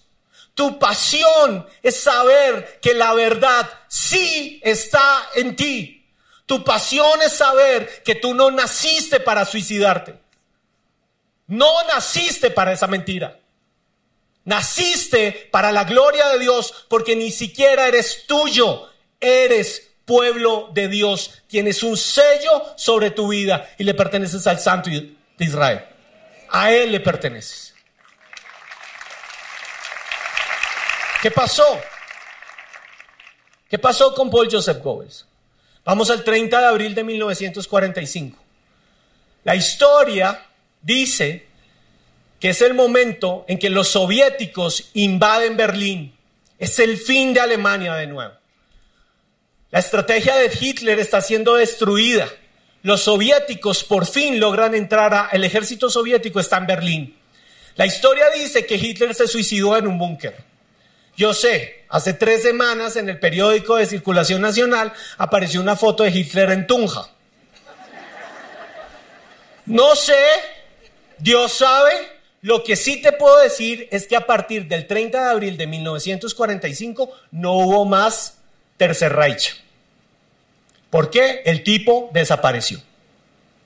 Tu 0.58 0.80
pasión 0.80 1.68
es 1.84 2.00
saber 2.00 2.80
que 2.82 2.96
la 2.96 3.14
verdad 3.14 3.70
sí 3.88 4.60
está 4.64 5.30
en 5.36 5.56
ti. 5.56 6.04
Tu 6.48 6.64
pasión 6.64 7.22
es 7.22 7.34
saber 7.34 8.02
que 8.04 8.16
tú 8.16 8.34
no 8.34 8.50
naciste 8.50 9.20
para 9.20 9.46
suicidarte. 9.46 10.20
No 11.46 11.72
naciste 11.84 12.50
para 12.50 12.74
esa 12.74 12.88
mentira. 12.88 13.40
Naciste 14.46 15.50
para 15.52 15.72
la 15.72 15.84
gloria 15.84 16.30
de 16.30 16.40
Dios 16.40 16.74
porque 16.88 17.16
ni 17.16 17.32
siquiera 17.32 17.88
eres 17.88 18.26
tuyo. 18.26 18.90
Eres 19.20 19.90
pueblo 20.06 20.72
de 20.74 20.88
Dios. 20.88 21.44
Tienes 21.48 21.84
un 21.84 21.98
sello 21.98 22.64
sobre 22.78 23.12
tu 23.12 23.28
vida 23.28 23.70
y 23.78 23.84
le 23.84 23.94
perteneces 23.94 24.48
al 24.48 24.60
Santo 24.60 24.90
de 24.90 25.16
Israel. 25.38 25.97
A 26.50 26.72
Él 26.72 26.92
le 26.92 27.00
perteneces. 27.00 27.74
¿Qué 31.22 31.32
pasó? 31.32 31.82
¿Qué 33.70 33.78
pasó 33.78 34.14
con 34.14 34.30
Paul 34.30 34.50
Joseph 34.50 34.82
Goebbels? 34.82 35.26
Vamos 35.84 36.10
al 36.10 36.24
30 36.24 36.60
de 36.60 36.66
abril 36.66 36.96
de 36.96 37.04
1945. 37.04 38.38
La 39.44 39.56
historia 39.56 40.46
dice 40.82 41.48
que 42.40 42.50
es 42.50 42.62
el 42.62 42.74
momento 42.74 43.46
en 43.48 43.58
que 43.58 43.70
los 43.70 43.90
soviéticos 43.90 44.92
invaden 44.94 45.58
Berlín. 45.58 46.16
Es 46.60 46.80
el 46.80 46.98
fin 46.98 47.34
de 47.34 47.40
Alemania 47.40 47.96
de 47.96 48.08
nuevo. 48.08 48.34
La 49.72 49.80
estrategia 49.80 50.36
de 50.36 50.52
Hitler 50.60 51.00
está 51.00 51.22
siendo 51.22 51.56
destruida. 51.56 52.30
Los 52.84 53.02
soviéticos 53.04 53.84
por 53.84 54.06
fin 54.06 54.40
logran 54.40 54.76
entrar 54.76 55.14
a... 55.14 55.30
El 55.32 55.44
ejército 55.44 55.90
soviético 55.90 56.40
está 56.40 56.58
en 56.58 56.68
Berlín. 56.68 57.18
La 57.76 57.86
historia 57.86 58.26
dice 58.32 58.66
que 58.66 58.76
Hitler 58.76 59.14
se 59.14 59.28
suicidó 59.28 59.78
en 59.78 59.88
un 59.88 59.98
búnker. 59.98 60.36
Yo 61.16 61.34
sé, 61.34 61.86
hace 61.90 62.14
tres 62.14 62.44
semanas 62.44 62.96
en 62.96 63.10
el 63.10 63.20
periódico 63.20 63.76
de 63.76 63.86
circulación 63.86 64.42
nacional 64.42 64.94
apareció 65.18 65.62
una 65.62 65.76
foto 65.76 66.04
de 66.04 66.12
Hitler 66.12 66.52
en 66.52 66.68
Tunja. 66.68 67.10
No 69.66 69.96
sé 69.96 70.16
Dios 71.20 71.54
sabe, 71.54 71.92
lo 72.42 72.64
que 72.64 72.76
sí 72.76 73.02
te 73.02 73.12
puedo 73.12 73.40
decir 73.40 73.88
es 73.92 74.08
que 74.08 74.16
a 74.16 74.28
partir 74.28 74.68
del 74.68 74.86
30 74.86 75.24
de 75.24 75.30
abril 75.30 75.58
de 75.58 75.66
1945 75.66 77.12
no 77.32 77.54
hubo 77.54 77.86
más 77.86 78.38
Tercer 78.78 79.14
Reich. 79.14 79.64
¿Por 80.90 81.10
qué? 81.10 81.42
El 81.46 81.64
tipo 81.64 82.10
desapareció. 82.14 82.82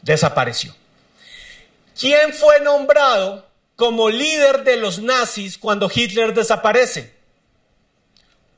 Desapareció. 0.02 0.76
¿Quién 2.00 2.34
fue 2.34 2.60
nombrado 2.62 3.46
como 3.76 4.10
líder 4.10 4.64
de 4.64 4.78
los 4.78 5.00
nazis 5.00 5.58
cuando 5.58 5.90
Hitler 5.94 6.34
desaparece? 6.34 7.16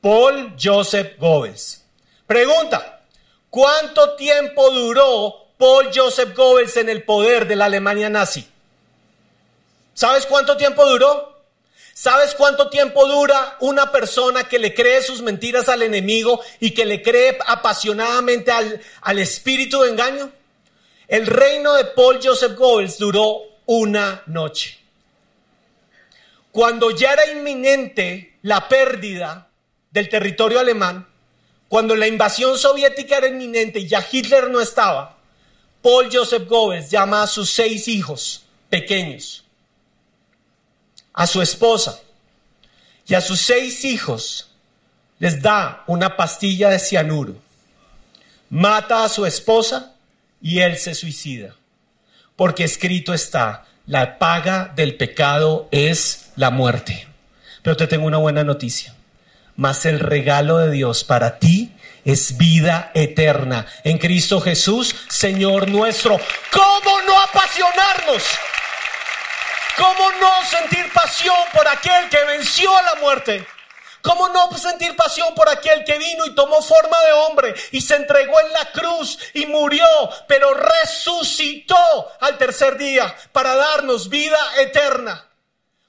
Paul 0.00 0.54
Joseph 0.62 1.18
Goebbels. 1.18 1.82
Pregunta, 2.26 3.00
¿cuánto 3.50 4.16
tiempo 4.16 4.70
duró 4.70 5.48
Paul 5.58 5.90
Joseph 5.94 6.34
Goebbels 6.34 6.76
en 6.76 6.88
el 6.88 7.04
poder 7.04 7.46
de 7.46 7.56
la 7.56 7.66
Alemania 7.66 8.08
nazi? 8.08 8.46
¿Sabes 9.94 10.26
cuánto 10.26 10.56
tiempo 10.56 10.84
duró? 10.86 11.33
¿Sabes 11.96 12.34
cuánto 12.34 12.70
tiempo 12.70 13.06
dura 13.06 13.56
una 13.60 13.92
persona 13.92 14.48
que 14.48 14.58
le 14.58 14.74
cree 14.74 15.00
sus 15.00 15.22
mentiras 15.22 15.68
al 15.68 15.80
enemigo 15.80 16.40
y 16.58 16.72
que 16.72 16.84
le 16.84 17.00
cree 17.00 17.38
apasionadamente 17.46 18.50
al, 18.50 18.80
al 19.00 19.18
espíritu 19.20 19.80
de 19.80 19.90
engaño? 19.90 20.32
El 21.06 21.24
reino 21.28 21.72
de 21.74 21.84
Paul 21.84 22.18
Joseph 22.20 22.56
Goebbels 22.56 22.98
duró 22.98 23.42
una 23.66 24.24
noche. 24.26 24.76
Cuando 26.50 26.90
ya 26.90 27.12
era 27.12 27.30
inminente 27.30 28.38
la 28.42 28.68
pérdida 28.68 29.48
del 29.92 30.08
territorio 30.08 30.58
alemán, 30.58 31.06
cuando 31.68 31.94
la 31.94 32.08
invasión 32.08 32.58
soviética 32.58 33.18
era 33.18 33.28
inminente 33.28 33.78
y 33.78 33.86
ya 33.86 34.04
Hitler 34.10 34.50
no 34.50 34.60
estaba, 34.60 35.16
Paul 35.80 36.08
Joseph 36.12 36.48
Goebbels 36.48 36.90
llama 36.90 37.22
a 37.22 37.28
sus 37.28 37.50
seis 37.50 37.86
hijos 37.86 38.42
pequeños 38.68 39.43
a 41.14 41.26
su 41.26 41.40
esposa 41.40 42.00
y 43.06 43.14
a 43.14 43.20
sus 43.20 43.40
seis 43.40 43.84
hijos 43.84 44.50
les 45.18 45.40
da 45.40 45.84
una 45.86 46.16
pastilla 46.16 46.68
de 46.68 46.78
cianuro. 46.78 47.36
Mata 48.50 49.04
a 49.04 49.08
su 49.08 49.24
esposa 49.24 49.94
y 50.42 50.60
él 50.60 50.76
se 50.76 50.94
suicida. 50.94 51.54
Porque 52.36 52.64
escrito 52.64 53.14
está, 53.14 53.64
la 53.86 54.18
paga 54.18 54.72
del 54.74 54.96
pecado 54.96 55.68
es 55.70 56.32
la 56.36 56.50
muerte. 56.50 57.08
Pero 57.62 57.76
te 57.76 57.86
tengo 57.86 58.06
una 58.06 58.18
buena 58.18 58.44
noticia. 58.44 58.94
Mas 59.56 59.86
el 59.86 60.00
regalo 60.00 60.58
de 60.58 60.70
Dios 60.70 61.04
para 61.04 61.38
ti 61.38 61.72
es 62.04 62.36
vida 62.36 62.90
eterna 62.94 63.66
en 63.84 63.98
Cristo 63.98 64.40
Jesús, 64.40 64.94
Señor 65.08 65.68
nuestro. 65.70 66.18
¿Cómo 66.52 67.02
no 67.06 67.20
apasionarnos? 67.22 68.24
¿Cómo 69.76 70.10
no 70.20 70.48
sentir 70.48 70.92
pasión 70.92 71.36
por 71.52 71.66
aquel 71.66 72.08
que 72.08 72.24
venció 72.24 72.76
a 72.76 72.82
la 72.82 72.94
muerte? 72.96 73.46
¿Cómo 74.02 74.28
no 74.28 74.56
sentir 74.58 74.94
pasión 74.94 75.34
por 75.34 75.48
aquel 75.48 75.82
que 75.82 75.96
vino 75.96 76.26
y 76.26 76.34
tomó 76.34 76.60
forma 76.60 77.00
de 77.06 77.12
hombre 77.12 77.54
y 77.72 77.80
se 77.80 77.96
entregó 77.96 78.38
en 78.38 78.52
la 78.52 78.70
cruz 78.70 79.18
y 79.32 79.46
murió, 79.46 79.86
pero 80.28 80.52
resucitó 80.52 81.76
al 82.20 82.36
tercer 82.36 82.76
día 82.76 83.14
para 83.32 83.54
darnos 83.54 84.10
vida 84.10 84.38
eterna? 84.58 85.26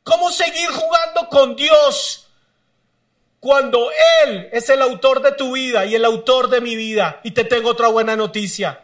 ¿Cómo 0.04 0.32
seguir 0.32 0.70
jugando 0.70 1.28
con 1.30 1.58
Dios 1.58 2.28
cuando 3.42 3.92
Él 4.24 4.50
es 4.54 4.70
el 4.70 4.82
autor 4.82 5.22
de 5.22 5.34
tu 5.34 5.52
vida 5.52 5.86
y 5.86 5.96
el 5.96 6.06
autor 6.06 6.50
de 6.50 6.62
mi 6.62 6.78
vida? 6.78 7.20
Y 7.24 7.32
te 7.32 7.44
tengo 7.44 7.72
otra 7.72 7.90
buena 7.90 8.16
noticia. 8.16 8.82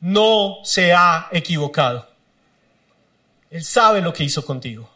no 0.00 0.58
se 0.62 0.92
ha 0.92 1.28
equivocado. 1.32 2.13
Él 3.54 3.62
sabe 3.62 4.00
lo 4.00 4.12
que 4.12 4.24
hizo 4.24 4.44
contigo. 4.44 4.90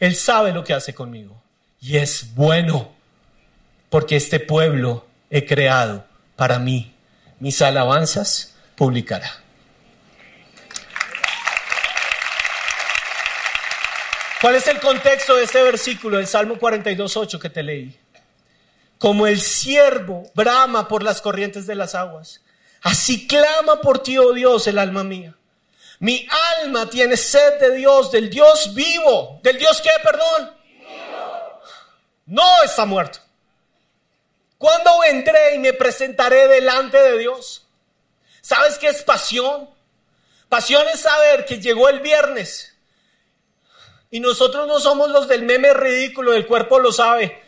Él 0.00 0.16
sabe 0.16 0.52
lo 0.52 0.64
que 0.64 0.74
hace 0.74 0.92
conmigo. 0.92 1.40
Y 1.80 1.96
es 1.96 2.34
bueno, 2.34 2.92
porque 3.88 4.16
este 4.16 4.40
pueblo 4.40 5.06
he 5.30 5.46
creado 5.46 6.04
para 6.34 6.58
mí. 6.58 6.92
Mis 7.38 7.62
alabanzas 7.62 8.56
publicará. 8.74 9.30
¿Cuál 14.40 14.56
es 14.56 14.66
el 14.66 14.80
contexto 14.80 15.36
de 15.36 15.44
este 15.44 15.62
versículo 15.62 16.16
del 16.16 16.26
Salmo 16.26 16.56
42.8 16.56 17.38
que 17.38 17.48
te 17.48 17.62
leí? 17.62 17.96
Como 18.98 19.28
el 19.28 19.40
siervo 19.40 20.32
brama 20.34 20.88
por 20.88 21.04
las 21.04 21.22
corrientes 21.22 21.68
de 21.68 21.76
las 21.76 21.94
aguas, 21.94 22.40
así 22.82 23.28
clama 23.28 23.80
por 23.80 24.02
ti, 24.02 24.18
oh 24.18 24.32
Dios, 24.32 24.66
el 24.66 24.80
alma 24.80 25.04
mía. 25.04 25.36
Mi 26.04 26.28
alma 26.58 26.90
tiene 26.90 27.16
sed 27.16 27.58
de 27.58 27.76
Dios, 27.76 28.12
del 28.12 28.28
Dios 28.28 28.74
vivo. 28.74 29.40
¿Del 29.42 29.56
Dios 29.56 29.80
qué, 29.80 29.88
perdón? 30.02 30.54
No 32.26 32.62
está 32.62 32.84
muerto. 32.84 33.20
¿Cuándo 34.58 34.98
vendré 34.98 35.54
y 35.54 35.58
me 35.60 35.72
presentaré 35.72 36.46
delante 36.46 36.98
de 37.00 37.16
Dios? 37.16 37.66
¿Sabes 38.42 38.76
qué 38.76 38.88
es 38.88 39.02
pasión? 39.02 39.70
Pasión 40.50 40.86
es 40.92 41.00
saber 41.00 41.46
que 41.46 41.58
llegó 41.58 41.88
el 41.88 42.00
viernes 42.00 42.76
y 44.10 44.20
nosotros 44.20 44.68
no 44.68 44.80
somos 44.80 45.08
los 45.08 45.26
del 45.26 45.44
meme 45.44 45.72
ridículo, 45.72 46.34
el 46.34 46.46
cuerpo 46.46 46.80
lo 46.80 46.92
sabe. 46.92 47.42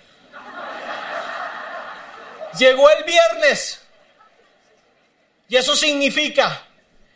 Llegó 2.58 2.88
el 2.88 3.04
viernes 3.04 3.82
y 5.46 5.56
eso 5.56 5.76
significa 5.76 6.65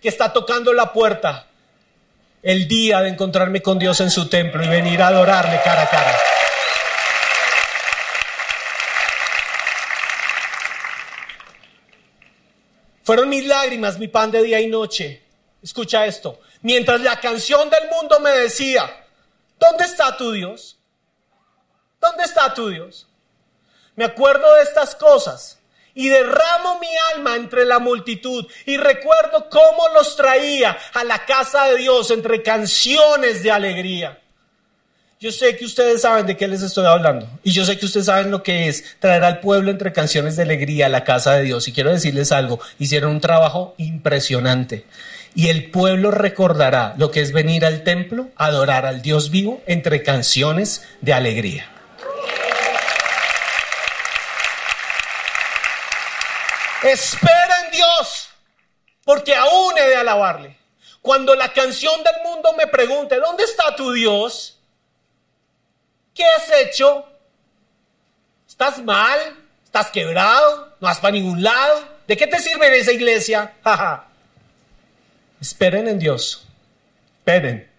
que 0.01 0.09
está 0.09 0.33
tocando 0.33 0.73
la 0.73 0.93
puerta 0.93 1.47
el 2.43 2.67
día 2.67 3.01
de 3.01 3.11
encontrarme 3.11 3.61
con 3.61 3.79
Dios 3.79 4.01
en 4.01 4.11
su 4.11 4.29
templo 4.29 4.65
y 4.65 4.69
venir 4.69 5.03
a 5.03 5.09
adorarle 5.09 5.61
cara 5.63 5.83
a 5.83 5.91
cara. 5.91 6.19
Fueron 13.03 13.29
mis 13.29 13.45
lágrimas, 13.45 13.99
mi 13.99 14.09
pan 14.09 14.31
de 14.31 14.43
día 14.43 14.61
y 14.61 14.69
noche. 14.69 15.23
Escucha 15.63 16.07
esto. 16.07 16.41
Mientras 16.63 17.01
la 17.01 17.21
canción 17.21 17.69
del 17.69 17.89
mundo 17.91 18.21
me 18.21 18.31
decía, 18.31 19.05
¿dónde 19.59 19.85
está 19.85 20.17
tu 20.17 20.33
Dios? 20.33 20.79
¿Dónde 22.01 22.25
está 22.25 22.55
tu 22.55 22.69
Dios? 22.69 23.07
Me 23.97 24.05
acuerdo 24.05 24.55
de 24.55 24.63
estas 24.63 24.95
cosas 24.95 25.60
y 25.95 26.09
derramo 26.09 26.79
mi 26.81 26.89
alma 27.15 27.37
entre 27.37 27.65
la 27.65 27.79
multitud 27.79 28.47
y 28.67 28.77
recuerdo 28.77 29.49
cómo 29.51 29.89
los 29.95 30.17
traía 30.17 30.77
a 30.95 31.05
la 31.05 31.25
casa 31.25 31.67
de 31.67 31.77
Dios 31.77 32.11
entre 32.11 32.43
canciones 32.43 33.43
de 33.43 33.51
alegría. 33.51 34.19
Yo 35.21 35.31
sé 35.31 35.55
que 35.57 35.67
ustedes 35.67 36.01
saben 36.01 36.27
de 36.27 36.37
qué 36.37 36.49
les 36.49 36.63
estoy 36.63 36.87
hablando 36.87 37.29
y 37.43 37.53
yo 37.53 37.67
sé 37.67 37.79
que 37.79 37.85
ustedes 37.85 38.07
saben 38.07 38.31
lo 38.31 38.43
que 38.43 38.69
es 38.69 38.99
traer 39.01 39.23
al 39.23 39.41
pueblo 39.41 39.71
entre 39.71 39.93
canciones 39.93 40.37
de 40.37 40.45
alegría 40.45 40.87
a 40.87 40.89
la 40.89 41.05
casa 41.05 41.35
de 41.35 41.43
Dios 41.43 41.69
y 41.69 41.73
quiero 41.73 41.93
decirles 41.93 42.33
algo, 42.33 42.59
hicieron 42.79 43.11
un 43.11 43.21
trabajo 43.21 43.75
impresionante 43.77 44.87
y 45.35 45.49
el 45.49 45.71
pueblo 45.71 46.11
recordará 46.11 46.95
lo 46.97 47.11
que 47.11 47.21
es 47.21 47.33
venir 47.33 47.67
al 47.67 47.85
templo, 47.85 48.29
adorar 48.37 48.87
al 48.87 49.03
Dios 49.03 49.31
vivo 49.31 49.63
entre 49.67 50.03
canciones 50.03 50.85
de 51.03 51.13
alegría. 51.13 51.80
Espera 56.83 57.65
en 57.67 57.73
Dios, 57.73 58.31
porque 59.05 59.35
aún 59.35 59.77
he 59.77 59.89
de 59.89 59.97
alabarle. 59.97 60.57
Cuando 61.03 61.35
la 61.35 61.53
canción 61.53 62.03
del 62.03 62.15
mundo 62.25 62.53
me 62.57 62.67
pregunte, 62.67 63.17
¿dónde 63.17 63.45
está 63.45 63.75
tu 63.75 63.93
Dios? 63.93 64.59
¿Qué 66.15 66.25
has 66.25 66.51
hecho? 66.53 67.07
¿Estás 68.47 68.83
mal? 68.83 69.19
¿Estás 69.65 69.91
quebrado? 69.91 70.77
¿No 70.81 70.89
vas 70.89 70.99
para 70.99 71.13
ningún 71.13 71.43
lado? 71.43 71.85
¿De 72.07 72.17
qué 72.17 72.27
te 72.27 72.39
sirve 72.39 72.77
esa 72.79 72.93
iglesia? 72.93 73.55
Esperen 75.41 75.89
en 75.89 75.99
Dios. 75.99 76.45
Esperen. 77.19 77.71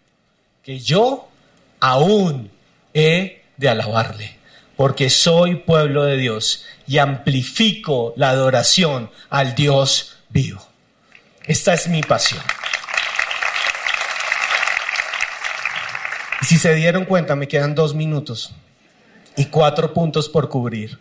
Que 0.64 0.80
yo 0.80 1.28
aún 1.80 2.52
he 2.94 3.44
de 3.58 3.70
alabarle. 3.70 4.38
Porque 4.76 5.10
soy 5.10 5.56
pueblo 5.56 6.06
de 6.06 6.18
Dios 6.18 6.66
y 6.92 6.98
amplifico 6.98 8.14
la 8.18 8.32
adoración 8.32 9.10
al 9.30 9.56
Dios 9.56 10.18
vivo. 10.28 10.62
Esta 11.46 11.74
es 11.74 11.88
mi 11.88 12.04
pasión. 12.04 12.42
Y 16.42 16.46
si 16.48 16.58
se 16.58 16.76
dieron 16.76 17.06
cuenta, 17.06 17.38
me 17.38 17.48
quedan 17.48 17.76
dos 17.76 17.96
minutos 17.96 18.54
y 19.38 19.46
cuatro 19.46 19.94
puntos 19.94 20.28
por 20.28 20.50
cubrir. 20.50 21.00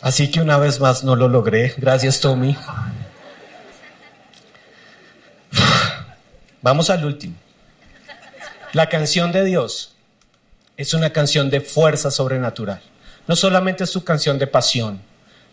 Así 0.00 0.28
que 0.28 0.40
una 0.40 0.58
vez 0.58 0.80
más 0.80 1.04
no 1.04 1.14
lo 1.14 1.28
logré. 1.28 1.74
Gracias, 1.76 2.18
Tommy. 2.18 2.56
Vamos 6.62 6.90
al 6.90 7.04
último. 7.04 7.36
La 8.72 8.88
canción 8.88 9.30
de 9.30 9.44
Dios 9.44 9.94
es 10.76 10.94
una 10.94 11.10
canción 11.10 11.48
de 11.48 11.60
fuerza 11.60 12.10
sobrenatural 12.10 12.82
no 13.26 13.36
solamente 13.36 13.84
es 13.84 13.90
su 13.90 14.04
canción 14.04 14.38
de 14.38 14.46
pasión. 14.46 15.00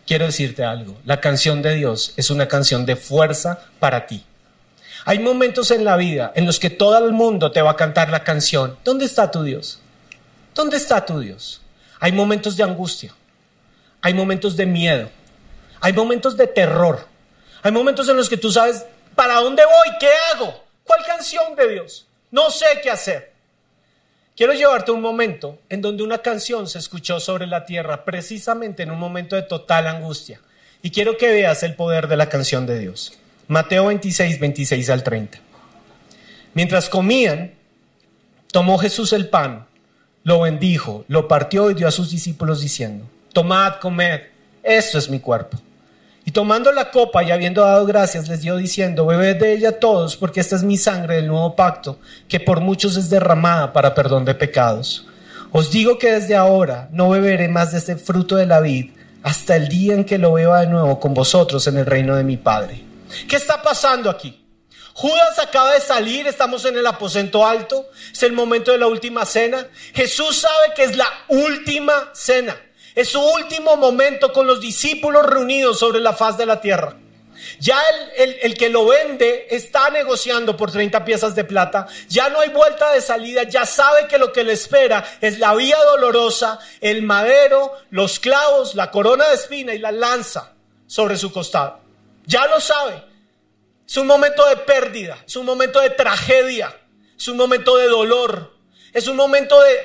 Quiero 0.06 0.26
decirte 0.26 0.64
algo, 0.64 0.96
la 1.04 1.20
canción 1.20 1.62
de 1.62 1.74
Dios 1.74 2.14
es 2.16 2.30
una 2.30 2.48
canción 2.48 2.84
de 2.86 2.96
fuerza 2.96 3.60
para 3.78 4.06
ti. 4.06 4.24
Hay 5.04 5.18
momentos 5.18 5.70
en 5.70 5.84
la 5.84 5.96
vida 5.96 6.32
en 6.34 6.46
los 6.46 6.58
que 6.58 6.70
todo 6.70 6.98
el 7.04 7.12
mundo 7.12 7.52
te 7.52 7.62
va 7.62 7.70
a 7.72 7.76
cantar 7.76 8.10
la 8.10 8.24
canción. 8.24 8.76
¿Dónde 8.84 9.04
está 9.04 9.30
tu 9.30 9.42
Dios? 9.42 9.80
¿Dónde 10.54 10.76
está 10.76 11.04
tu 11.06 11.20
Dios? 11.20 11.62
Hay 12.00 12.12
momentos 12.12 12.56
de 12.56 12.64
angustia. 12.64 13.14
Hay 14.02 14.14
momentos 14.14 14.56
de 14.56 14.66
miedo. 14.66 15.10
Hay 15.80 15.92
momentos 15.92 16.36
de 16.36 16.46
terror. 16.46 17.06
Hay 17.62 17.72
momentos 17.72 18.08
en 18.08 18.16
los 18.16 18.28
que 18.28 18.36
tú 18.36 18.50
sabes, 18.50 18.84
¿para 19.14 19.40
dónde 19.40 19.64
voy? 19.64 19.96
¿Qué 19.98 20.08
hago? 20.32 20.64
¿Cuál 20.84 21.04
canción 21.06 21.54
de 21.56 21.68
Dios? 21.68 22.06
No 22.30 22.50
sé 22.50 22.66
qué 22.82 22.90
hacer. 22.90 23.32
Quiero 24.40 24.54
llevarte 24.54 24.90
un 24.90 25.02
momento 25.02 25.58
en 25.68 25.82
donde 25.82 26.02
una 26.02 26.22
canción 26.22 26.66
se 26.66 26.78
escuchó 26.78 27.20
sobre 27.20 27.46
la 27.46 27.66
tierra 27.66 28.06
precisamente 28.06 28.82
en 28.82 28.90
un 28.90 28.98
momento 28.98 29.36
de 29.36 29.42
total 29.42 29.86
angustia. 29.86 30.40
Y 30.80 30.88
quiero 30.92 31.18
que 31.18 31.28
veas 31.30 31.62
el 31.62 31.74
poder 31.74 32.08
de 32.08 32.16
la 32.16 32.30
canción 32.30 32.64
de 32.64 32.78
Dios. 32.78 33.12
Mateo 33.48 33.88
26, 33.88 34.40
26 34.40 34.88
al 34.88 35.02
30. 35.02 35.38
Mientras 36.54 36.88
comían, 36.88 37.52
tomó 38.50 38.78
Jesús 38.78 39.12
el 39.12 39.28
pan, 39.28 39.66
lo 40.24 40.40
bendijo, 40.40 41.04
lo 41.08 41.28
partió 41.28 41.70
y 41.70 41.74
dio 41.74 41.86
a 41.86 41.90
sus 41.90 42.10
discípulos 42.10 42.62
diciendo, 42.62 43.04
tomad, 43.34 43.74
comed, 43.74 44.22
esto 44.62 44.96
es 44.96 45.10
mi 45.10 45.20
cuerpo. 45.20 45.58
Y 46.24 46.32
tomando 46.32 46.70
la 46.72 46.90
copa 46.90 47.22
y 47.22 47.30
habiendo 47.30 47.62
dado 47.62 47.86
gracias, 47.86 48.28
les 48.28 48.42
dio 48.42 48.56
diciendo, 48.56 49.06
bebed 49.06 49.36
de 49.36 49.52
ella 49.52 49.80
todos, 49.80 50.16
porque 50.16 50.40
esta 50.40 50.56
es 50.56 50.62
mi 50.62 50.76
sangre 50.76 51.16
del 51.16 51.28
nuevo 51.28 51.56
pacto, 51.56 51.98
que 52.28 52.40
por 52.40 52.60
muchos 52.60 52.96
es 52.96 53.10
derramada 53.10 53.72
para 53.72 53.94
perdón 53.94 54.24
de 54.24 54.34
pecados. 54.34 55.06
Os 55.52 55.70
digo 55.70 55.98
que 55.98 56.12
desde 56.12 56.36
ahora 56.36 56.88
no 56.92 57.10
beberé 57.10 57.48
más 57.48 57.72
de 57.72 57.78
este 57.78 57.96
fruto 57.96 58.36
de 58.36 58.46
la 58.46 58.60
vid, 58.60 58.90
hasta 59.22 59.56
el 59.56 59.68
día 59.68 59.94
en 59.94 60.04
que 60.04 60.18
lo 60.18 60.34
beba 60.34 60.60
de 60.60 60.66
nuevo 60.66 61.00
con 61.00 61.14
vosotros 61.14 61.66
en 61.66 61.78
el 61.78 61.86
reino 61.86 62.16
de 62.16 62.24
mi 62.24 62.36
Padre. 62.36 62.84
¿Qué 63.28 63.36
está 63.36 63.60
pasando 63.60 64.08
aquí? 64.08 64.36
Judas 64.94 65.38
acaba 65.38 65.72
de 65.72 65.80
salir, 65.80 66.26
estamos 66.26 66.64
en 66.64 66.76
el 66.76 66.86
aposento 66.86 67.46
alto, 67.46 67.88
es 68.12 68.22
el 68.22 68.32
momento 68.32 68.70
de 68.72 68.78
la 68.78 68.86
última 68.86 69.24
cena. 69.24 69.66
Jesús 69.94 70.40
sabe 70.40 70.74
que 70.76 70.84
es 70.84 70.96
la 70.96 71.08
última 71.28 72.10
cena. 72.12 72.56
Es 72.94 73.08
su 73.08 73.20
último 73.20 73.76
momento 73.76 74.32
con 74.32 74.46
los 74.46 74.60
discípulos 74.60 75.26
reunidos 75.26 75.78
sobre 75.78 76.00
la 76.00 76.12
faz 76.12 76.36
de 76.36 76.46
la 76.46 76.60
tierra. 76.60 76.96
Ya 77.58 77.80
el, 78.16 78.56
que 78.56 78.68
lo 78.68 78.86
vende 78.86 79.46
está 79.50 79.90
negociando 79.90 80.56
por 80.56 80.70
30 80.70 81.04
piezas 81.04 81.34
de 81.34 81.44
plata. 81.44 81.86
Ya 82.08 82.28
no 82.28 82.40
hay 82.40 82.50
vuelta 82.50 82.92
de 82.92 83.00
salida. 83.00 83.44
Ya 83.44 83.66
sabe 83.66 84.06
que 84.08 84.18
lo 84.18 84.32
que 84.32 84.44
le 84.44 84.52
espera 84.52 85.04
es 85.20 85.38
la 85.38 85.54
vía 85.54 85.78
dolorosa, 85.92 86.58
el 86.80 87.02
madero, 87.02 87.72
los 87.90 88.20
clavos, 88.20 88.74
la 88.74 88.90
corona 88.90 89.28
de 89.28 89.34
espina 89.34 89.74
y 89.74 89.78
la 89.78 89.92
lanza 89.92 90.52
sobre 90.86 91.16
su 91.16 91.32
costado. 91.32 91.80
Ya 92.26 92.46
lo 92.46 92.60
sabe. 92.60 93.02
Es 93.86 93.96
un 93.96 94.06
momento 94.06 94.46
de 94.46 94.56
pérdida. 94.56 95.18
Es 95.26 95.36
un 95.36 95.46
momento 95.46 95.80
de 95.80 95.90
tragedia. 95.90 96.76
Es 97.16 97.28
un 97.28 97.36
momento 97.36 97.76
de 97.76 97.88
dolor. 97.88 98.59
Es 98.92 99.06
un 99.06 99.16
momento 99.16 99.60
de 99.60 99.76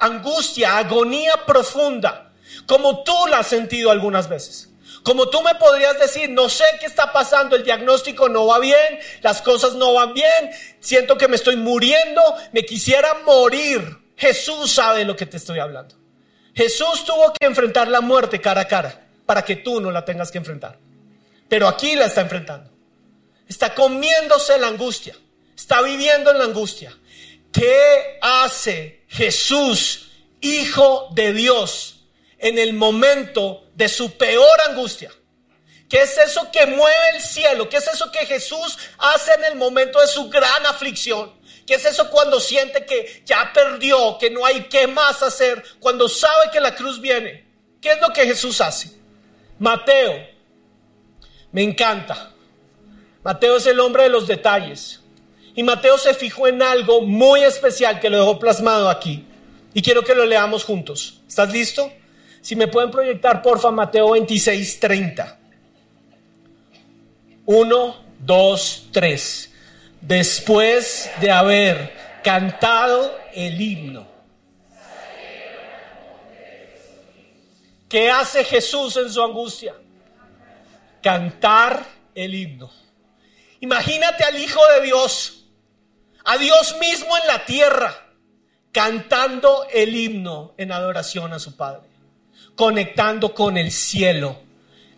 angustia, 0.00 0.78
agonía 0.78 1.46
profunda, 1.46 2.32
como 2.66 3.02
tú 3.04 3.14
la 3.28 3.38
has 3.38 3.46
sentido 3.46 3.90
algunas 3.90 4.28
veces. 4.28 4.68
Como 5.02 5.28
tú 5.28 5.40
me 5.42 5.54
podrías 5.54 5.98
decir, 5.98 6.28
no 6.28 6.48
sé 6.48 6.64
qué 6.80 6.86
está 6.86 7.12
pasando, 7.12 7.56
el 7.56 7.64
diagnóstico 7.64 8.28
no 8.28 8.46
va 8.46 8.58
bien, 8.58 8.98
las 9.22 9.40
cosas 9.40 9.74
no 9.74 9.94
van 9.94 10.12
bien, 10.12 10.50
siento 10.80 11.16
que 11.16 11.28
me 11.28 11.36
estoy 11.36 11.56
muriendo, 11.56 12.20
me 12.52 12.64
quisiera 12.64 13.14
morir. 13.24 13.96
Jesús 14.16 14.72
sabe 14.72 15.00
de 15.00 15.04
lo 15.04 15.16
que 15.16 15.26
te 15.26 15.36
estoy 15.36 15.60
hablando. 15.60 15.94
Jesús 16.54 17.04
tuvo 17.04 17.32
que 17.38 17.46
enfrentar 17.46 17.88
la 17.88 18.00
muerte 18.00 18.40
cara 18.40 18.62
a 18.62 18.68
cara 18.68 19.06
para 19.24 19.44
que 19.44 19.56
tú 19.56 19.80
no 19.80 19.90
la 19.90 20.04
tengas 20.04 20.32
que 20.32 20.38
enfrentar. 20.38 20.78
Pero 21.48 21.68
aquí 21.68 21.94
la 21.94 22.06
está 22.06 22.20
enfrentando. 22.22 22.70
está 23.46 23.74
comiéndose 23.74 24.58
la 24.58 24.66
angustia, 24.66 25.14
está 25.56 25.80
viviendo 25.80 26.30
en 26.32 26.38
la 26.38 26.44
angustia. 26.44 26.94
¿Qué 27.58 28.18
hace 28.22 29.02
Jesús, 29.08 30.04
Hijo 30.40 31.08
de 31.10 31.32
Dios, 31.32 32.04
en 32.38 32.56
el 32.56 32.72
momento 32.72 33.66
de 33.74 33.88
su 33.88 34.16
peor 34.16 34.56
angustia? 34.68 35.10
¿Qué 35.88 36.02
es 36.02 36.16
eso 36.18 36.52
que 36.52 36.66
mueve 36.66 37.16
el 37.16 37.20
cielo? 37.20 37.68
¿Qué 37.68 37.78
es 37.78 37.88
eso 37.88 38.12
que 38.12 38.26
Jesús 38.26 38.78
hace 38.98 39.32
en 39.34 39.44
el 39.46 39.56
momento 39.56 40.00
de 40.00 40.06
su 40.06 40.28
gran 40.28 40.66
aflicción? 40.66 41.32
¿Qué 41.66 41.74
es 41.74 41.84
eso 41.84 42.08
cuando 42.10 42.38
siente 42.38 42.86
que 42.86 43.24
ya 43.26 43.50
perdió, 43.52 44.18
que 44.18 44.30
no 44.30 44.46
hay 44.46 44.68
qué 44.70 44.86
más 44.86 45.20
hacer, 45.24 45.64
cuando 45.80 46.08
sabe 46.08 46.52
que 46.52 46.60
la 46.60 46.76
cruz 46.76 47.00
viene? 47.00 47.44
¿Qué 47.82 47.90
es 47.90 48.00
lo 48.00 48.12
que 48.12 48.24
Jesús 48.24 48.60
hace? 48.60 48.92
Mateo, 49.58 50.28
me 51.50 51.64
encanta. 51.64 52.30
Mateo 53.24 53.56
es 53.56 53.66
el 53.66 53.80
hombre 53.80 54.04
de 54.04 54.10
los 54.10 54.28
detalles. 54.28 54.97
Y 55.58 55.64
Mateo 55.64 55.98
se 55.98 56.14
fijó 56.14 56.46
en 56.46 56.62
algo 56.62 57.00
muy 57.00 57.42
especial 57.42 57.98
que 57.98 58.08
lo 58.08 58.18
dejó 58.18 58.38
plasmado 58.38 58.88
aquí. 58.88 59.26
Y 59.74 59.82
quiero 59.82 60.04
que 60.04 60.14
lo 60.14 60.24
leamos 60.24 60.62
juntos. 60.62 61.20
¿Estás 61.26 61.50
listo? 61.52 61.92
Si 62.40 62.54
me 62.54 62.68
pueden 62.68 62.92
proyectar, 62.92 63.42
porfa, 63.42 63.72
Mateo 63.72 64.12
26, 64.12 64.78
30. 64.78 65.36
1, 67.44 68.04
2, 68.20 68.86
3. 68.92 69.52
Después 70.00 71.10
de 71.20 71.32
haber 71.32 71.92
cantado 72.22 73.18
el 73.34 73.60
himno. 73.60 74.06
¿Qué 77.88 78.12
hace 78.12 78.44
Jesús 78.44 78.96
en 78.96 79.10
su 79.10 79.20
angustia? 79.20 79.74
Cantar 81.02 81.84
el 82.14 82.32
himno. 82.32 82.70
Imagínate 83.58 84.22
al 84.22 84.38
Hijo 84.38 84.60
de 84.76 84.86
Dios, 84.86 85.37
a 86.24 86.38
Dios 86.38 86.76
mismo 86.80 87.16
en 87.16 87.26
la 87.26 87.44
tierra, 87.44 88.08
cantando 88.72 89.66
el 89.72 89.94
himno 89.94 90.54
en 90.56 90.72
adoración 90.72 91.32
a 91.32 91.38
su 91.38 91.56
Padre, 91.56 91.88
conectando 92.54 93.34
con 93.34 93.56
el 93.56 93.70
cielo 93.70 94.48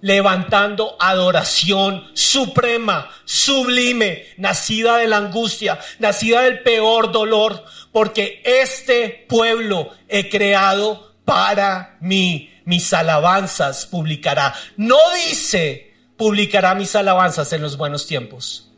levantando 0.02 0.96
adoración 0.98 2.10
suprema, 2.14 3.10
sublime, 3.24 4.26
nacida 4.38 4.96
de 4.96 5.08
la 5.08 5.18
angustia, 5.18 5.78
nacida 5.98 6.42
del 6.42 6.62
peor 6.62 7.12
dolor, 7.12 7.64
porque 7.92 8.42
este 8.44 9.26
pueblo 9.28 9.90
he 10.08 10.28
creado 10.28 11.14
para 11.24 11.98
mí. 12.00 12.46
Mis 12.64 12.92
alabanzas 12.92 13.86
publicará. 13.86 14.54
No 14.76 14.98
dice 15.26 15.94
publicará 16.16 16.74
mis 16.74 16.94
alabanzas 16.94 17.52
en 17.52 17.62
los 17.62 17.76
buenos 17.76 18.06
tiempos. 18.06 18.70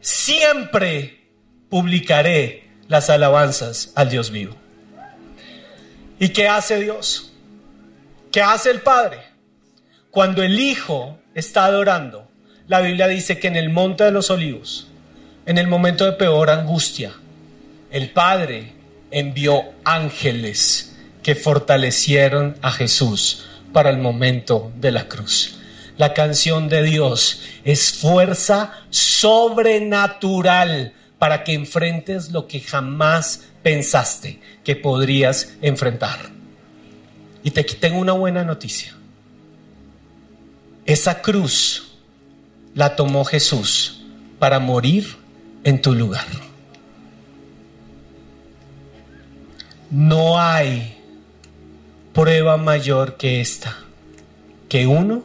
Siempre 0.00 1.21
publicaré 1.72 2.68
las 2.86 3.08
alabanzas 3.08 3.92
al 3.94 4.10
Dios 4.10 4.30
vivo. 4.30 4.54
¿Y 6.18 6.28
qué 6.28 6.46
hace 6.46 6.78
Dios? 6.78 7.32
¿Qué 8.30 8.42
hace 8.42 8.70
el 8.70 8.82
Padre? 8.82 9.22
Cuando 10.10 10.42
el 10.42 10.60
Hijo 10.60 11.18
está 11.34 11.64
adorando, 11.64 12.28
la 12.68 12.82
Biblia 12.82 13.08
dice 13.08 13.38
que 13.38 13.48
en 13.48 13.56
el 13.56 13.70
monte 13.70 14.04
de 14.04 14.10
los 14.10 14.28
olivos, 14.28 14.88
en 15.46 15.56
el 15.56 15.66
momento 15.66 16.04
de 16.04 16.12
peor 16.12 16.50
angustia, 16.50 17.14
el 17.90 18.10
Padre 18.10 18.74
envió 19.10 19.64
ángeles 19.82 20.94
que 21.22 21.34
fortalecieron 21.34 22.58
a 22.60 22.70
Jesús 22.70 23.46
para 23.72 23.88
el 23.88 23.96
momento 23.96 24.70
de 24.76 24.90
la 24.90 25.08
cruz. 25.08 25.58
La 25.96 26.12
canción 26.12 26.68
de 26.68 26.82
Dios 26.82 27.40
es 27.64 27.94
fuerza 27.94 28.74
sobrenatural 28.90 30.92
para 31.22 31.44
que 31.44 31.52
enfrentes 31.52 32.32
lo 32.32 32.48
que 32.48 32.58
jamás 32.58 33.42
pensaste 33.62 34.40
que 34.64 34.74
podrías 34.74 35.54
enfrentar. 35.62 36.18
Y 37.44 37.52
te 37.52 37.62
tengo 37.62 38.00
una 38.00 38.10
buena 38.10 38.42
noticia. 38.42 38.92
Esa 40.84 41.22
cruz 41.22 41.92
la 42.74 42.96
tomó 42.96 43.24
Jesús 43.24 44.02
para 44.40 44.58
morir 44.58 45.14
en 45.62 45.80
tu 45.80 45.94
lugar. 45.94 46.26
No 49.92 50.40
hay 50.40 50.98
prueba 52.12 52.56
mayor 52.56 53.16
que 53.16 53.40
esta, 53.40 53.78
que 54.68 54.88
uno 54.88 55.22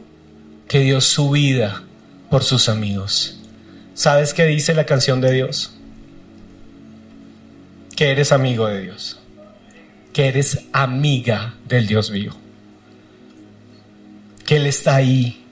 que 0.68 0.78
dio 0.78 1.00
su 1.00 1.30
vida 1.30 1.82
por 2.30 2.44
sus 2.44 2.68
amigos. 2.68 3.40
¿Sabes 3.94 4.32
qué 4.32 4.46
dice 4.46 4.74
la 4.74 4.86
canción 4.86 5.20
de 5.20 5.32
Dios? 5.32 5.74
Que 7.98 8.12
eres 8.12 8.30
amigo 8.30 8.68
de 8.68 8.80
Dios, 8.80 9.18
que 10.12 10.28
eres 10.28 10.66
amiga 10.72 11.56
del 11.66 11.88
Dios 11.88 12.12
vivo, 12.12 12.36
que 14.46 14.54
Él 14.54 14.66
está 14.66 14.94
ahí 14.94 15.44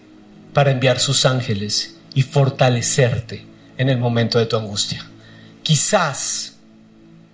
para 0.53 0.71
enviar 0.71 1.01
sus 1.01 1.27
ángeles 1.27 1.99
y 2.15 2.23
fortalecerte 2.23 3.45
en 3.77 3.89
el 3.89 3.99
momento 3.99 4.39
de 4.39 4.47
tu 4.47 4.57
angustia. 4.57 5.05
Quizás 5.65 6.55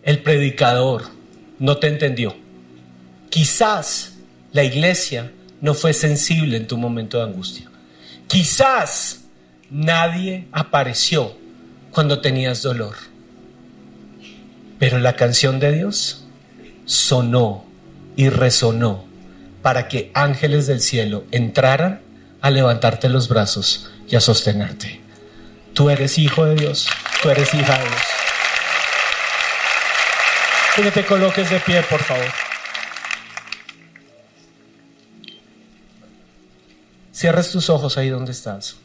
el 0.02 0.22
predicador 0.22 1.10
no 1.58 1.76
te 1.76 1.88
entendió. 1.88 2.34
Quizás 3.28 4.14
la 4.52 4.64
iglesia 4.64 5.30
no 5.60 5.74
fue 5.74 5.92
sensible 5.92 6.56
en 6.56 6.66
tu 6.66 6.78
momento 6.78 7.18
de 7.18 7.24
angustia. 7.24 7.70
Quizás 8.28 9.24
nadie 9.70 10.48
apareció 10.52 11.36
cuando 11.90 12.22
tenías 12.22 12.62
dolor. 12.62 13.11
Pero 14.82 14.98
la 14.98 15.14
canción 15.14 15.60
de 15.60 15.70
Dios 15.70 16.24
sonó 16.86 17.64
y 18.16 18.30
resonó 18.30 19.04
para 19.62 19.86
que 19.86 20.10
ángeles 20.12 20.66
del 20.66 20.80
cielo 20.80 21.22
entraran 21.30 22.00
a 22.40 22.50
levantarte 22.50 23.08
los 23.08 23.28
brazos 23.28 23.92
y 24.08 24.16
a 24.16 24.20
sostenerte. 24.20 25.00
Tú 25.72 25.88
eres 25.88 26.18
hijo 26.18 26.46
de 26.46 26.56
Dios, 26.56 26.88
tú 27.22 27.30
eres 27.30 27.54
hija 27.54 27.78
de 27.78 27.84
Dios. 27.84 28.02
Que 30.74 30.90
te 30.90 31.06
coloques 31.06 31.48
de 31.48 31.60
pie, 31.60 31.80
por 31.84 32.02
favor. 32.02 32.32
Cierres 37.12 37.52
tus 37.52 37.70
ojos 37.70 37.96
ahí 37.98 38.08
donde 38.08 38.32
estás. 38.32 38.78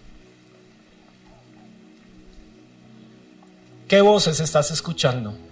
¿Qué 3.87 4.01
voces 4.01 4.39
estás 4.39 4.69
escuchando? 4.69 5.46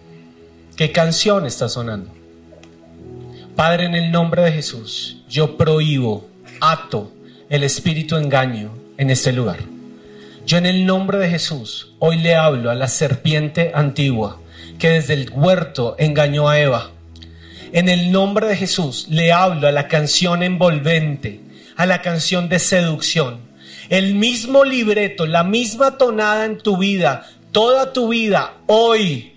¿Qué 0.76 0.92
canción 0.92 1.46
está 1.46 1.70
sonando? 1.70 2.12
Padre, 3.56 3.86
en 3.86 3.96
el 3.96 4.12
nombre 4.12 4.42
de 4.42 4.52
Jesús, 4.52 5.24
yo 5.30 5.56
prohíbo, 5.56 6.28
ato, 6.60 7.14
el 7.50 7.64
espíritu 7.64 8.18
engaño 8.18 8.72
en 8.98 9.10
este 9.10 9.32
lugar. 9.32 9.60
Yo 10.46 10.58
en 10.58 10.66
el 10.66 10.86
nombre 10.86 11.18
de 11.18 11.30
Jesús 11.30 11.94
hoy 12.00 12.18
le 12.18 12.36
hablo 12.36 12.70
a 12.72 12.76
la 12.76 12.90
serpiente 12.90 13.72
antigua 13.74 14.42
que 14.78 14.90
desde 14.90 15.14
el 15.14 15.32
huerto 15.32 15.96
engañó 15.98 16.50
a 16.50 16.60
Eva. 16.60 16.92
En 17.72 17.88
el 17.88 18.12
nombre 18.12 18.46
de 18.48 18.58
Jesús 18.58 19.08
le 19.10 19.32
hablo 19.32 19.70
a 19.70 19.72
la 19.72 19.88
canción 19.88 20.44
envolvente, 20.44 21.40
a 21.78 21.86
la 21.86 22.02
canción 22.02 22.50
de 22.50 22.60
seducción. 22.60 23.40
El 23.88 24.16
mismo 24.16 24.66
libreto, 24.66 25.26
la 25.26 25.46
misma 25.46 25.98
tonada 25.98 26.44
en 26.44 26.58
tu 26.58 26.76
vida, 26.76 27.30
toda 27.54 27.94
tu 27.94 28.10
vida, 28.10 28.56
hoy, 28.68 29.35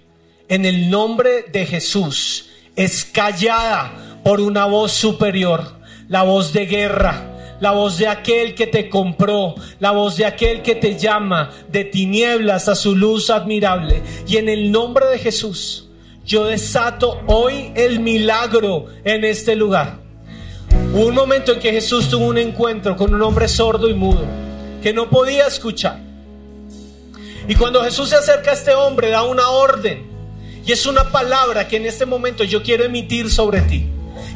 en 0.48 0.64
el 0.64 0.90
nombre 0.90 1.44
de 1.52 1.66
Jesús, 1.66 2.48
es 2.74 3.04
callada 3.04 4.20
por 4.24 4.40
una 4.40 4.64
voz 4.64 4.92
superior, 4.92 5.76
la 6.09 6.22
voz 6.22 6.53
de 6.53 6.66
guerra, 6.66 7.57
la 7.61 7.72
voz 7.72 7.99
de 7.99 8.09
aquel 8.09 8.55
que 8.55 8.66
te 8.66 8.88
compró, 8.88 9.55
la 9.80 9.90
voz 9.90 10.16
de 10.16 10.24
aquel 10.24 10.62
que 10.62 10.74
te 10.74 10.99
llama 10.99 11.51
de 11.70 11.84
tinieblas 11.84 12.68
a 12.68 12.74
su 12.74 12.96
luz 12.96 13.30
admirable. 13.30 14.03
Y 14.26 14.36
en 14.36 14.49
el 14.49 14.70
nombre 14.70 15.07
de 15.07 15.18
Jesús, 15.18 15.88
yo 16.24 16.44
desato 16.44 17.20
hoy 17.26 17.72
el 17.74 18.01
milagro 18.01 18.86
en 19.05 19.24
este 19.24 19.55
lugar. 19.55 19.99
un 20.94 21.14
momento 21.14 21.53
en 21.53 21.61
que 21.61 21.72
Jesús 21.72 22.09
tuvo 22.09 22.26
un 22.26 22.38
encuentro 22.38 22.96
con 22.96 23.14
un 23.14 23.22
hombre 23.22 23.49
sordo 23.49 23.88
y 23.88 23.94
mudo, 23.94 24.24
que 24.82 24.92
no 24.92 25.11
podía 25.11 25.46
escuchar. 25.46 26.01
Y 27.46 27.55
cuando 27.55 27.82
Jesús 27.82 28.11
se 28.11 28.16
acerca 28.16 28.51
a 28.51 28.55
este 28.55 28.74
hombre, 28.74 29.11
da 29.11 29.22
una 29.22 29.49
orden. 29.49 30.07
Y 30.69 30.73
es 30.73 30.85
una 30.85 31.11
palabra 31.11 31.66
que 31.66 31.79
en 31.79 31.87
este 31.87 32.05
momento 32.05 32.45
yo 32.45 32.62
quiero 32.62 32.85
emitir 32.85 33.31
sobre 33.31 33.62
ti. 33.62 33.89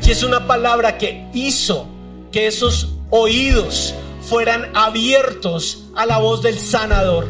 Y 0.03 0.11
es 0.11 0.23
una 0.23 0.47
palabra 0.47 0.97
que 0.97 1.27
hizo 1.35 1.87
que 2.33 2.47
esos 2.47 2.95
oídos 3.11 3.93
fueran 4.23 4.71
abiertos 4.75 5.83
a 5.95 6.07
la 6.07 6.17
voz 6.17 6.41
del 6.41 6.59
sanador. 6.59 7.27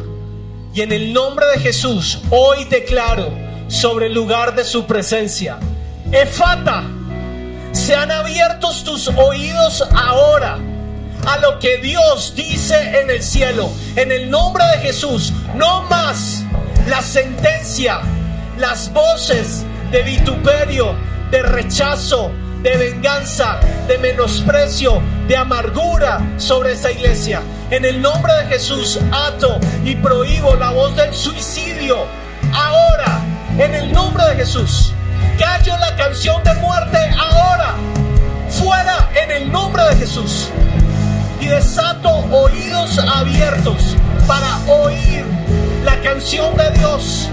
Y 0.73 0.83
en 0.83 0.93
el 0.93 1.11
nombre 1.11 1.45
de 1.47 1.59
Jesús, 1.59 2.19
hoy 2.29 2.63
declaro 2.63 3.29
sobre 3.67 4.05
el 4.05 4.13
lugar 4.13 4.55
de 4.55 4.63
su 4.63 4.85
presencia, 4.85 5.59
Efata, 6.13 6.85
sean 7.73 8.09
abiertos 8.09 8.85
tus 8.85 9.09
oídos 9.09 9.83
ahora 9.93 10.59
a 11.25 11.39
lo 11.39 11.59
que 11.59 11.75
Dios 11.79 12.35
dice 12.37 13.01
en 13.01 13.09
el 13.09 13.21
cielo. 13.21 13.69
En 13.97 14.13
el 14.13 14.29
nombre 14.29 14.63
de 14.63 14.77
Jesús, 14.77 15.33
no 15.55 15.81
más 15.89 16.45
la 16.87 17.01
sentencia, 17.01 17.99
las 18.57 18.91
voces 18.93 19.65
de 19.91 20.03
vituperio, 20.03 20.95
de 21.31 21.41
rechazo, 21.41 22.31
de 22.61 22.77
venganza, 22.77 23.59
de 23.87 23.97
menosprecio, 23.97 25.01
de 25.27 25.35
amargura 25.35 26.19
sobre 26.37 26.73
esta 26.73 26.91
iglesia. 26.91 27.41
En 27.69 27.85
el 27.85 28.01
nombre 28.01 28.33
de 28.33 28.45
Jesús 28.45 28.99
ato 29.11 29.59
y 29.83 29.95
prohíbo 29.95 30.55
la 30.55 30.71
voz 30.71 30.95
del 30.95 31.13
suicidio. 31.13 32.05
Ahora, 32.53 33.21
en 33.57 33.73
el 33.73 33.91
nombre 33.91 34.25
de 34.29 34.35
Jesús, 34.35 34.93
callo 35.37 35.77
la 35.77 35.95
canción 35.95 36.43
de 36.43 36.53
muerte 36.55 36.97
ahora. 37.17 37.75
Fuera 38.49 39.09
en 39.23 39.31
el 39.31 39.51
nombre 39.51 39.83
de 39.89 39.95
Jesús. 39.95 40.49
Y 41.41 41.47
desato 41.47 42.09
oídos 42.31 42.97
abiertos 42.99 43.97
para 44.27 44.57
oír 44.67 45.25
la 45.83 45.99
canción 46.01 46.55
de 46.55 46.71
Dios 46.71 47.29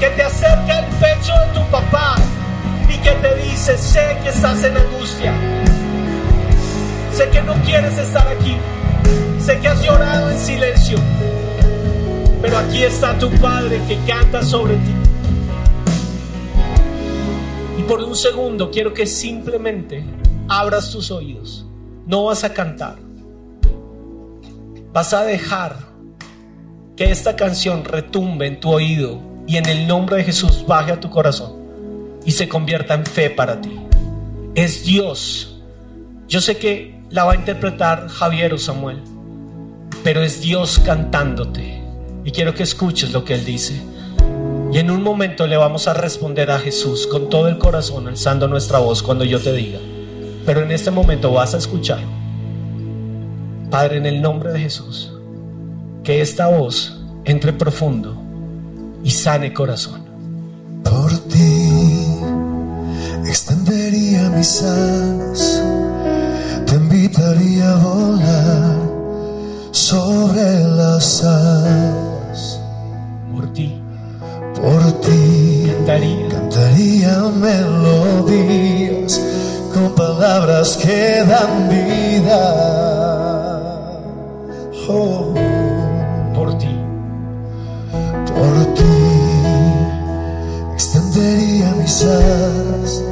que 0.00 0.08
te 0.10 0.22
acerca 0.22 0.78
al 0.78 0.86
pecho 0.98 1.32
de 1.46 1.60
tu 1.60 1.70
papá 1.70 2.16
y 2.88 2.98
que 2.98 3.12
te 3.12 3.34
dice, 3.36 3.76
sé 3.78 4.18
que 4.22 4.30
estás 4.30 4.62
en 4.64 4.76
angustia, 4.76 5.32
sé 7.12 7.28
que 7.30 7.42
no 7.42 7.54
quieres 7.64 7.96
estar 7.98 8.26
aquí, 8.26 8.56
sé 9.38 9.58
que 9.60 9.68
has 9.68 9.82
llorado 9.82 10.30
en 10.30 10.38
silencio, 10.38 10.98
pero 12.42 12.58
aquí 12.58 12.82
está 12.82 13.18
tu 13.18 13.30
Padre 13.38 13.80
que 13.86 13.98
canta 14.06 14.42
sobre 14.42 14.74
ti. 14.76 14.94
Y 17.78 17.82
por 17.84 18.00
un 18.02 18.14
segundo 18.14 18.70
quiero 18.70 18.92
que 18.92 19.06
simplemente 19.06 20.04
abras 20.48 20.90
tus 20.90 21.10
oídos. 21.10 21.66
No 22.06 22.24
vas 22.24 22.44
a 22.44 22.52
cantar. 22.52 22.96
Vas 24.92 25.12
a 25.12 25.24
dejar 25.24 25.76
que 26.96 27.10
esta 27.10 27.34
canción 27.34 27.84
retumbe 27.84 28.46
en 28.46 28.60
tu 28.60 28.70
oído 28.70 29.33
y 29.46 29.56
en 29.56 29.66
el 29.66 29.86
nombre 29.86 30.16
de 30.16 30.24
Jesús 30.24 30.64
baje 30.66 30.92
a 30.92 31.00
tu 31.00 31.10
corazón 31.10 31.52
y 32.24 32.32
se 32.32 32.48
convierta 32.48 32.94
en 32.94 33.04
fe 33.04 33.30
para 33.30 33.60
ti. 33.60 33.78
Es 34.54 34.84
Dios. 34.84 35.60
Yo 36.28 36.40
sé 36.40 36.56
que 36.56 37.00
la 37.10 37.24
va 37.24 37.32
a 37.32 37.36
interpretar 37.36 38.08
Javier 38.08 38.54
o 38.54 38.58
Samuel, 38.58 39.02
pero 40.02 40.22
es 40.22 40.40
Dios 40.40 40.78
cantándote. 40.78 41.82
Y 42.24 42.30
quiero 42.30 42.54
que 42.54 42.62
escuches 42.62 43.12
lo 43.12 43.24
que 43.24 43.34
Él 43.34 43.44
dice. 43.44 43.80
Y 44.72 44.78
en 44.78 44.90
un 44.90 45.02
momento 45.02 45.46
le 45.46 45.56
vamos 45.56 45.86
a 45.86 45.94
responder 45.94 46.50
a 46.50 46.58
Jesús 46.58 47.06
con 47.06 47.28
todo 47.28 47.48
el 47.48 47.58
corazón, 47.58 48.08
alzando 48.08 48.48
nuestra 48.48 48.78
voz 48.78 49.02
cuando 49.02 49.24
yo 49.24 49.40
te 49.40 49.52
diga. 49.52 49.78
Pero 50.46 50.62
en 50.62 50.72
este 50.72 50.90
momento 50.90 51.30
vas 51.30 51.54
a 51.54 51.58
escuchar. 51.58 52.00
Padre, 53.70 53.98
en 53.98 54.06
el 54.06 54.22
nombre 54.22 54.52
de 54.52 54.60
Jesús, 54.60 55.12
que 56.02 56.20
esta 56.20 56.48
voz 56.48 57.02
entre 57.24 57.52
profundo 57.52 58.23
y 59.04 59.10
sane 59.10 59.52
corazón. 59.52 60.02
Por 60.82 61.10
ti 61.28 61.70
extendería 63.26 64.30
mis 64.30 64.62
alas, 64.62 65.62
te 66.66 66.74
invitaría 66.74 67.70
a 67.72 67.76
volar 67.76 68.76
sobre 69.70 70.64
las 70.76 71.22
alas. 71.24 72.60
Por 73.32 73.52
ti 73.52 73.80
Por 74.54 74.82
ti 75.02 75.70
cantaría. 75.76 76.28
cantaría 76.28 77.18
melodías 77.46 79.20
con 79.74 79.94
palabras 79.94 80.76
que 80.78 81.24
dan 81.26 81.68
vida. 81.68 82.40
Oh. 84.88 85.43
Alas, 91.84 93.02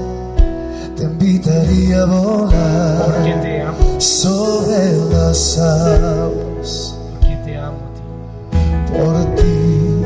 te 0.96 1.02
invitaría 1.02 2.02
a 2.02 2.06
volar 2.06 3.04
porque 3.04 3.32
te 3.34 3.60
amo, 3.60 4.00
sobre 4.00 4.96
las 5.10 5.58
aguas. 5.58 6.96
porque 7.10 7.36
te 7.44 7.58
amo 7.58 7.76
a 7.76 7.92
ti. 7.94 8.92
Por 8.96 9.34
ti 9.36 10.02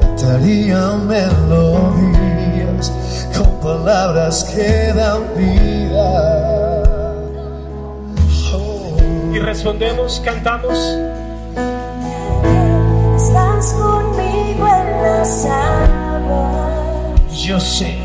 cantaría 0.00 0.96
melodías 0.98 2.92
con 3.36 3.50
palabras 3.60 4.44
que 4.54 4.92
dan 4.92 5.22
vida. 5.36 6.82
Oh. 8.54 9.34
Y 9.34 9.38
respondemos, 9.40 10.22
cantamos. 10.24 10.78
Estás 13.16 13.72
conmigo 13.72 14.66
en 14.68 15.02
las 15.02 15.44
aguas 15.44 16.65
Yo 17.44 17.60
sé, 17.60 17.98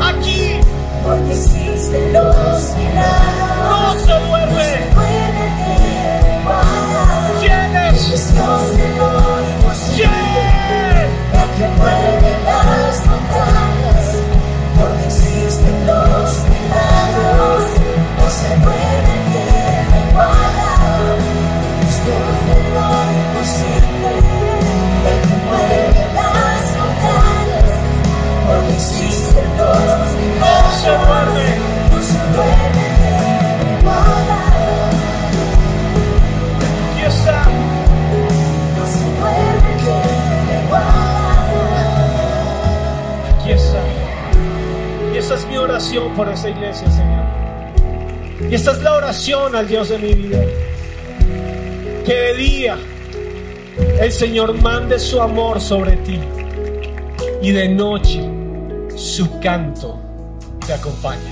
Aquí. 0.00 0.60
Porque 1.04 1.32
existen 1.32 2.12
los 2.14 2.27
por 45.96 46.28
esta 46.28 46.50
iglesia, 46.50 46.90
Señor. 46.90 48.50
Y 48.50 48.54
esta 48.54 48.72
es 48.72 48.82
la 48.82 48.94
oración 48.94 49.56
al 49.56 49.66
Dios 49.66 49.88
de 49.88 49.98
mi 49.98 50.12
vida. 50.12 50.44
Que 52.04 52.12
de 52.12 52.34
día 52.36 52.78
el 53.98 54.12
Señor 54.12 54.52
mande 54.60 54.98
su 54.98 55.20
amor 55.20 55.60
sobre 55.60 55.96
ti 55.96 56.18
y 57.40 57.52
de 57.52 57.68
noche 57.68 58.22
su 58.96 59.40
canto 59.40 59.98
te 60.66 60.74
acompañe. 60.74 61.22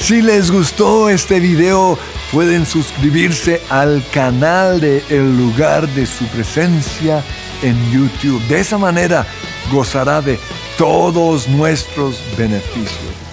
Si 0.00 0.22
les 0.22 0.50
gustó 0.50 1.10
este 1.10 1.40
video, 1.40 1.98
pueden 2.32 2.64
suscribirse 2.64 3.60
al 3.68 4.02
canal 4.12 4.80
de 4.80 5.02
El 5.10 5.36
lugar 5.36 5.86
de 5.88 6.06
su 6.06 6.24
presencia 6.26 7.22
en 7.62 7.76
YouTube. 7.92 8.42
De 8.48 8.60
esa 8.60 8.78
manera 8.78 9.26
gozará 9.70 10.20
de 10.20 10.38
todos 10.76 11.48
nuestros 11.48 12.20
beneficios. 12.36 13.23